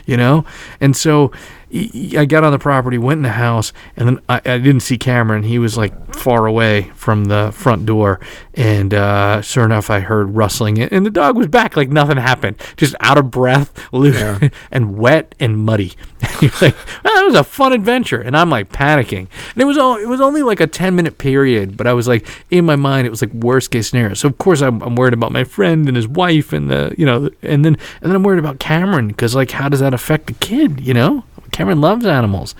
[0.06, 0.46] you know?
[0.80, 1.30] And so
[1.70, 4.96] I got on the property, went in the house, and then I, I didn't see
[4.96, 5.42] Cameron.
[5.42, 8.20] He was like far away from the front door.
[8.54, 12.56] And uh, sure enough, I heard rustling, and the dog was back like nothing happened,
[12.78, 14.38] just out of breath, lo-
[14.70, 15.92] and wet and muddy.
[16.40, 19.28] You're like, well, that was a fun adventure, and I'm like panicking.
[19.52, 22.08] And it was all, it was only like a ten minute period, but I was
[22.08, 24.14] like in my mind, it was like worst case scenario.
[24.14, 27.06] So of course I'm, I'm worried about my friend and his wife, and the you
[27.06, 30.26] know, and then and then I'm worried about Cameron because like how does that affect
[30.26, 30.80] the kid?
[30.80, 32.54] You know, Cameron loves animals.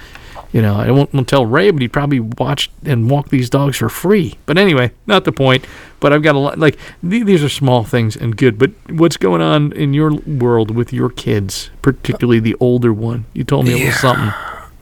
[0.53, 3.77] You know, I won't, won't tell Ray, but he'd probably watch and walk these dogs
[3.77, 4.37] for free.
[4.47, 5.67] But anyway, not the point.
[6.01, 6.59] But I've got a lot.
[6.59, 6.79] Like
[7.09, 8.59] th- these are small things and good.
[8.59, 13.27] But what's going on in your world with your kids, particularly the older one?
[13.33, 14.33] You told me a little something.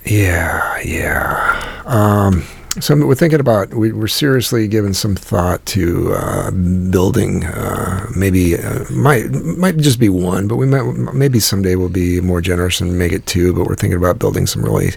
[0.04, 1.82] Yeah, yeah.
[1.86, 2.44] Um,
[2.80, 7.44] so we're thinking about we, we're seriously giving some thought to uh, building.
[7.44, 12.20] Uh, maybe uh, might might just be one, but we might maybe someday we'll be
[12.20, 13.52] more generous and make it two.
[13.54, 14.90] But we're thinking about building some really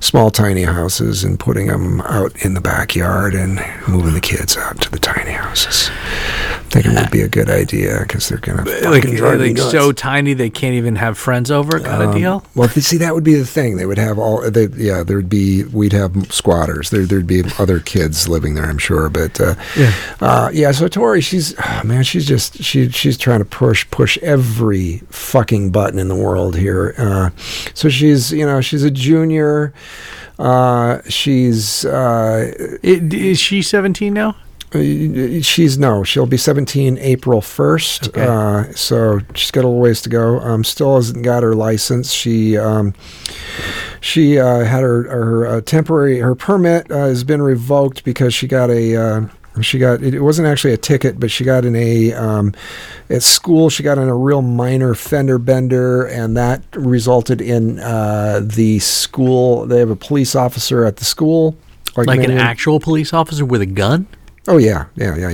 [0.00, 4.80] small, tiny houses and putting them out in the backyard and moving the kids out
[4.82, 5.90] to the tiny houses.
[6.74, 9.46] I think it would be a good idea because they're gonna Like, fucking drive me
[9.48, 9.70] like nuts.
[9.70, 12.44] so tiny they can't even have friends over, kind of Um, deal.
[12.56, 13.76] Well, th- see, that would be the thing.
[13.76, 14.50] They would have all.
[14.50, 15.62] They, yeah, there'd be.
[15.64, 16.90] We'd have squatters.
[16.90, 18.64] There, there'd be other kids living there.
[18.64, 19.92] I'm sure, but uh, Yeah.
[20.20, 20.72] uh, yeah.
[20.72, 25.70] So Tori, she's oh, man, she's just she she's trying to push push every fucking
[25.70, 26.94] button in the world here.
[26.98, 27.30] Uh,
[27.74, 29.72] so she's you know she's a junior.
[30.40, 32.52] Uh, she's uh,
[32.82, 34.34] It, is she 17 now?
[34.74, 38.08] She's no, she'll be 17 April 1st.
[38.08, 38.26] Okay.
[38.26, 40.40] Uh, so she's got a little ways to go.
[40.40, 42.12] Um, still hasn't got her license.
[42.12, 42.92] She um,
[44.00, 48.48] she uh, had her her uh, temporary her permit uh, has been revoked because she
[48.48, 49.28] got a uh,
[49.60, 52.52] she got it wasn't actually a ticket, but she got in a um,
[53.08, 53.70] at school.
[53.70, 59.66] She got in a real minor fender bender, and that resulted in uh, the school.
[59.66, 61.56] They have a police officer at the school,
[61.96, 64.08] Like an actual police officer with a gun?
[64.46, 65.30] Oh yeah, yeah, yeah,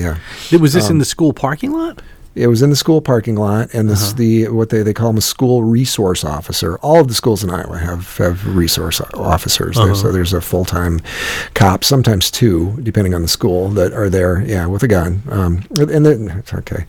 [0.51, 0.59] yeah.
[0.59, 2.01] Was this in Um, the school parking lot?
[2.37, 3.99] It was in the school parking lot, and Uh-huh.
[3.99, 6.79] this the what they, they call them a school resource officer.
[6.79, 9.77] All of the schools in Iowa have have resource officers.
[9.77, 9.95] Uh-huh.
[9.95, 11.01] so there's a full time
[11.55, 14.43] cop, sometimes two, depending on the school, that are there.
[14.43, 15.23] Yeah, with a gun.
[15.29, 16.85] Um, and then it's okay.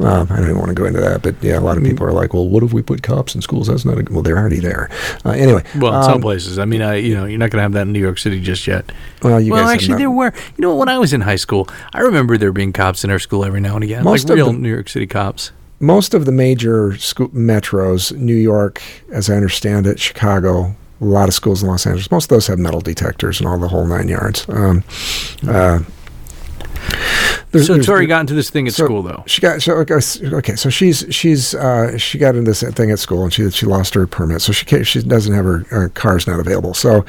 [0.00, 2.04] Um, I don't even want to go into that, but yeah, a lot of people
[2.04, 3.68] are like, well, what if we put cops in schools?
[3.68, 4.90] That's not a, well, they're already there.
[5.24, 6.58] Uh, anyway, Well, in some um, places.
[6.58, 8.40] I mean, I, you know, you're not going to have that in New York City
[8.40, 8.90] just yet.
[9.22, 10.32] well, you well, actually, there were.
[10.56, 13.20] You know, when I was in high school, I remember there being cops in our
[13.20, 15.52] school every now and again, Most like of real them- New York City cops.
[15.80, 21.28] most of the major school, metros, New York, as I understand it, Chicago, a lot
[21.28, 23.86] of schools in Los Angeles, most of those have metal detectors and all the whole
[23.86, 24.46] nine yards.
[24.48, 24.84] Um,
[25.48, 25.80] uh,
[27.52, 29.22] there's- So there's- Tori got into this thing at so school, though.
[29.26, 29.94] She got so okay,
[30.24, 30.56] okay.
[30.56, 33.94] So she's she's uh, she got into this thing at school and she she lost
[33.94, 34.42] her permit.
[34.42, 36.74] So she can't, she doesn't have her, her car's not available.
[36.74, 37.04] So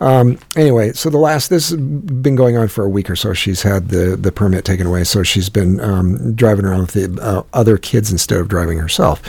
[0.00, 3.32] um, anyway, so the last this has been going on for a week or so.
[3.32, 5.04] She's had the the permit taken away.
[5.04, 9.22] So she's been um, driving around with the uh, other kids instead of driving herself.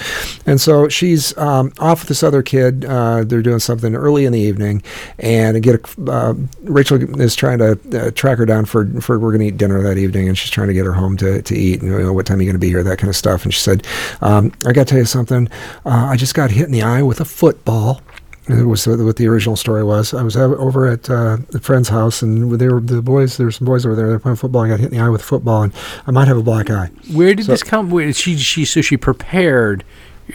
[0.47, 2.86] And so she's um, off with this other kid.
[2.86, 4.82] Uh, they're doing something early in the evening,
[5.20, 9.32] and get a, uh, Rachel is trying to uh, track her down for for we're
[9.32, 11.56] going to eat dinner that evening, and she's trying to get her home to, to
[11.56, 11.82] eat.
[11.82, 12.82] And, you know, what time are you going to be here?
[12.82, 13.43] That kind of stuff.
[13.43, 13.86] And she said,
[14.22, 15.47] um, "I got to tell you something.
[15.86, 18.01] Uh, I just got hit in the eye with a football."
[18.47, 20.14] It was what the original story was.
[20.14, 23.38] I was over at uh, a friend's house, and they were the boys.
[23.38, 24.06] There were some boys over there.
[24.06, 24.62] They were playing football.
[24.64, 25.74] I got hit in the eye with a football, and
[26.06, 26.91] I might have a black eye.
[27.12, 27.89] Where did So- this come?
[27.89, 29.84] Where she she so she prepared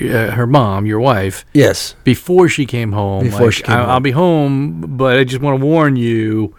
[0.00, 3.24] uh, her mom, your wife, Yes, before she came home.
[3.24, 3.90] Before like, she came I, home.
[3.90, 6.52] I'll be home, but I just want to warn you,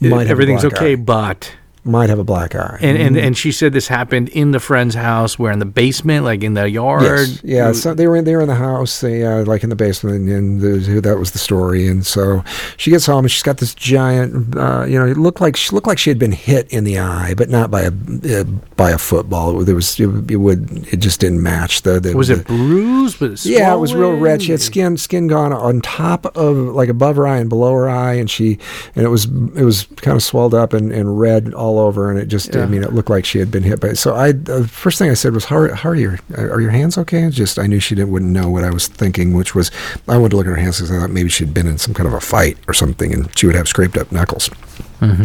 [0.00, 0.92] Might everything's okay.
[0.92, 0.96] eye.
[0.96, 1.50] But
[1.84, 2.78] might have a black eye.
[2.80, 6.24] and, and and she said this happened in the friend's house, where in the basement,
[6.24, 7.02] like in the yard.
[7.02, 7.40] Yes.
[7.44, 7.72] Yeah.
[7.72, 9.00] So they were in, they were in the house.
[9.00, 11.86] They uh, like in the basement, and, the, that was the story.
[11.86, 12.42] And so
[12.76, 14.56] she gets home, and she's got this giant.
[14.56, 16.98] Uh, you know, it looked like she looked like she had been hit in the
[16.98, 18.44] eye, but not by a uh,
[18.76, 19.58] by a football.
[19.64, 22.00] There was it, would- it would it just didn't match the.
[22.00, 23.20] the was the, it bruised?
[23.20, 24.42] Was it yeah, it was real red.
[24.42, 27.88] She had skin skin gone on top of like above her eye and below her
[27.88, 28.58] eye, and she
[28.96, 32.18] and it was it was kind of swelled up and, and red all over, and
[32.18, 32.66] it just I Yeah.
[32.66, 33.92] mean it looked like she had been hit by.
[33.94, 36.70] So I the first thing I said was, "How are, how are your are your
[36.70, 39.54] hands okay?" It's just I knew she didn't wouldn't know what I was thinking, which
[39.54, 39.70] was
[40.08, 41.94] I wanted to look at her hands because I thought maybe she'd been in some
[41.94, 44.50] kind of a fight or something, and she would have scraped up knuckles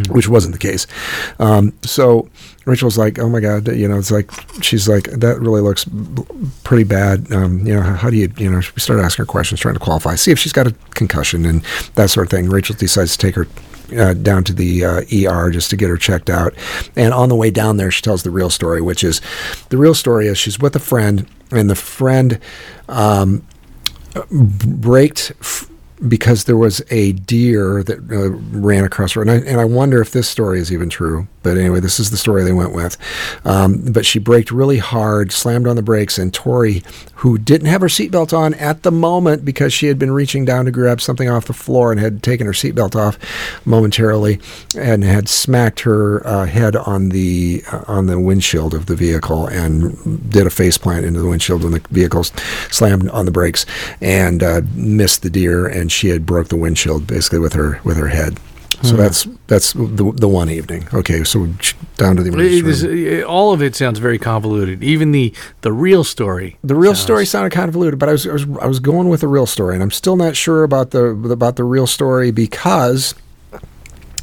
[0.10, 0.86] which wasn't the case.
[1.40, 2.28] Um, so
[2.66, 4.30] Rachel's like, "Oh my God," you know, it's like
[4.62, 5.86] she's like, "That really looks
[6.66, 8.58] pretty bad." Um, you know, how, how do you, you know?
[8.58, 11.64] We started asking her questions, trying to qualify, see if she's got a concussion and
[11.96, 12.50] that sort of thing.
[12.50, 13.48] Rachel decides to take her.
[13.98, 16.54] Uh, down to the uh, ER just to get her checked out.
[16.96, 19.20] And on the way down there, she tells the real story, which is
[19.70, 22.40] the real story is she's with a friend, and the friend
[22.88, 23.46] um,
[24.30, 25.70] braked f-
[26.08, 29.22] because there was a deer that uh, ran across her.
[29.22, 31.28] And I, and I wonder if this story is even true.
[31.50, 32.96] But anyway, this is the story they went with.
[33.44, 36.84] Um, but she braked really hard, slammed on the brakes, and Tori,
[37.16, 40.66] who didn't have her seatbelt on at the moment because she had been reaching down
[40.66, 43.18] to grab something off the floor and had taken her seatbelt off
[43.66, 44.40] momentarily
[44.78, 49.48] and had smacked her uh, head on the uh, on the windshield of the vehicle
[49.48, 52.24] and did a face plant into the windshield when the vehicle
[52.70, 53.66] slammed on the brakes
[54.02, 57.98] and uh, missed the deer and she had broke the windshield basically with her with
[57.98, 58.38] her head.
[58.82, 58.98] So hmm.
[58.98, 60.88] that's that's the the one evening.
[60.94, 61.48] Okay, so
[61.98, 64.84] down to the It emergency all of it sounds very convoluted.
[64.84, 66.58] Even the the real story.
[66.64, 69.28] The real story sounded convoluted, but I was, I was I was going with the
[69.28, 73.16] real story, and I'm still not sure about the about the real story because.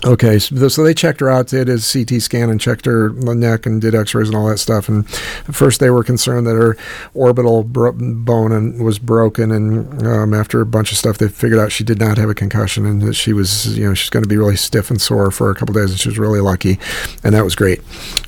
[0.04, 3.64] Okay, so, so they checked her out, did a CT scan, and checked her neck
[3.64, 4.88] and did X-rays and all that stuff.
[4.88, 5.06] And
[5.48, 6.76] at first, they were concerned that her
[7.14, 9.50] orbital bro- bone and was broken.
[9.50, 12.34] And um, after a bunch of stuff, they figured out she did not have a
[12.34, 15.30] concussion, and that she was, you know, she's going to be really stiff and sore
[15.30, 15.90] for a couple days.
[15.90, 16.78] And she was really lucky,
[17.24, 17.80] and that was great.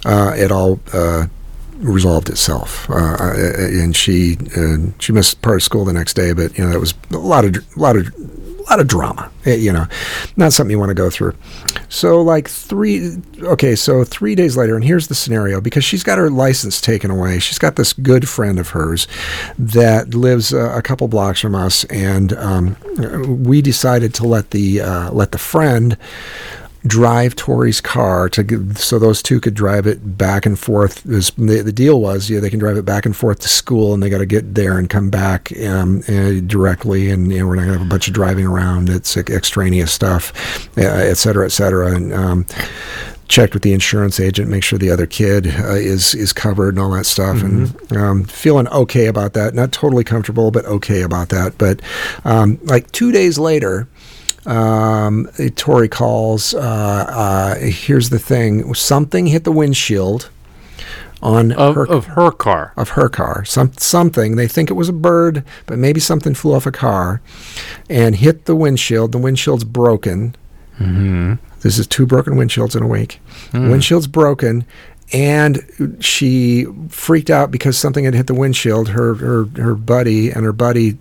[0.04, 0.80] Uh, it all.
[0.92, 1.26] Uh,
[1.80, 6.32] resolved itself, uh, and she uh, she missed part of school the next day.
[6.32, 8.08] But you know that was a lot of a lot of
[8.70, 9.30] lot of drama.
[9.44, 9.86] eh, you know,
[10.36, 11.34] not something you want to go through.
[11.88, 16.18] So like three, okay, so three days later, and here's the scenario because she's got
[16.18, 17.38] her license taken away.
[17.38, 19.06] She's got this good friend of hers
[19.58, 22.76] that lives uh, a couple blocks from us, and um,
[23.42, 25.96] we decided to let the uh, let the friend
[26.88, 31.02] drive Tori's car to so those two could drive it back and forth.
[31.04, 33.94] This- The, the deal was, yeah, they can drive it back and forth to school,
[33.94, 37.10] and they got to get there and come back um, uh, directly.
[37.10, 38.88] And you know, we're not going to have a bunch of driving around.
[38.88, 40.32] It's like, extraneous stuff,
[40.76, 41.94] uh, et cetera, et cetera.
[41.94, 42.46] And um,
[43.28, 46.78] checked with the insurance agent, make sure the other kid uh, is is covered and
[46.78, 49.54] all that stuff, and um, feeling okay about that.
[49.54, 51.58] Not totally comfortable, but okay about that.
[51.58, 51.80] But
[52.24, 53.86] um, like two days later
[54.48, 56.54] um, Tori calls.
[56.54, 60.30] Uh, uh, here's the thing: something hit the windshield
[61.20, 62.72] on Of, her of her car.
[62.76, 63.44] of her car.
[63.44, 67.20] Some something they think it was a bird, but maybe something flew off a car
[67.90, 69.12] and hit the windshield.
[69.12, 70.34] The windshield's broken.
[70.78, 71.34] Mm-hmm.
[71.60, 73.20] This is two broken windshields in a week.
[73.52, 74.64] Windshield's broken.
[75.12, 78.88] And she freaked out because something had hit the windshield.
[78.90, 80.98] Her her, her buddy and her buddy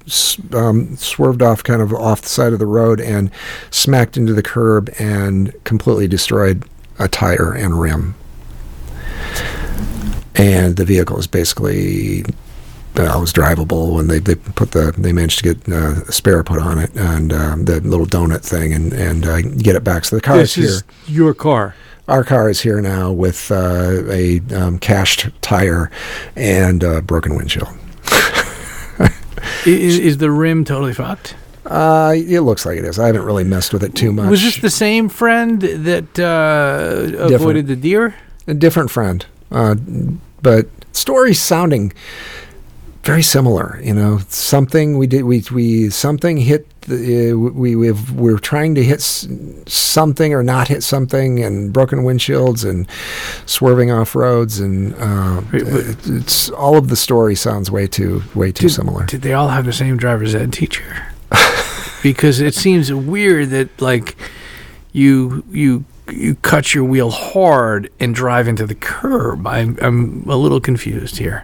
[0.53, 3.29] um, swerved off, kind of off the side of the road, and
[3.69, 6.63] smacked into the curb and completely destroyed
[6.99, 8.15] a tire and rim
[10.37, 12.23] and the vehicle is basically
[12.95, 16.43] uh, was drivable when they, they put the they managed to get uh, a spare
[16.43, 20.05] put on it and um, the little donut thing and and uh, get it back.
[20.05, 20.65] So the car This is here.
[21.05, 21.75] is your car.
[22.07, 25.91] Our car is here now with uh, a um, cashed tire
[26.35, 27.69] and a broken windshield.
[29.65, 31.35] Is, is the rim totally fucked?
[31.65, 32.97] Uh, it looks like it is.
[32.99, 34.29] I haven't really messed with it too much.
[34.29, 38.15] Was this the same friend that uh, avoided the deer?
[38.47, 39.75] a different friend, uh,
[40.41, 41.93] but stories sounding
[43.03, 43.79] very similar.
[43.83, 46.67] You know, something we did, we we something hit.
[46.87, 51.99] The, uh, we we've, we're trying to hit something or not hit something, and broken
[51.99, 52.87] windshields and
[53.45, 55.73] swerving off roads, and uh, Wait, wait.
[55.73, 59.05] it- it's all of the story sounds way too way too Did- similar.
[59.05, 61.07] Did they all have the same driver's ed teacher?
[62.03, 64.15] because it seems weird that like
[64.93, 69.45] you you you cut your wheel hard and drive into the curb.
[69.45, 71.43] I'm I'm a little confused here.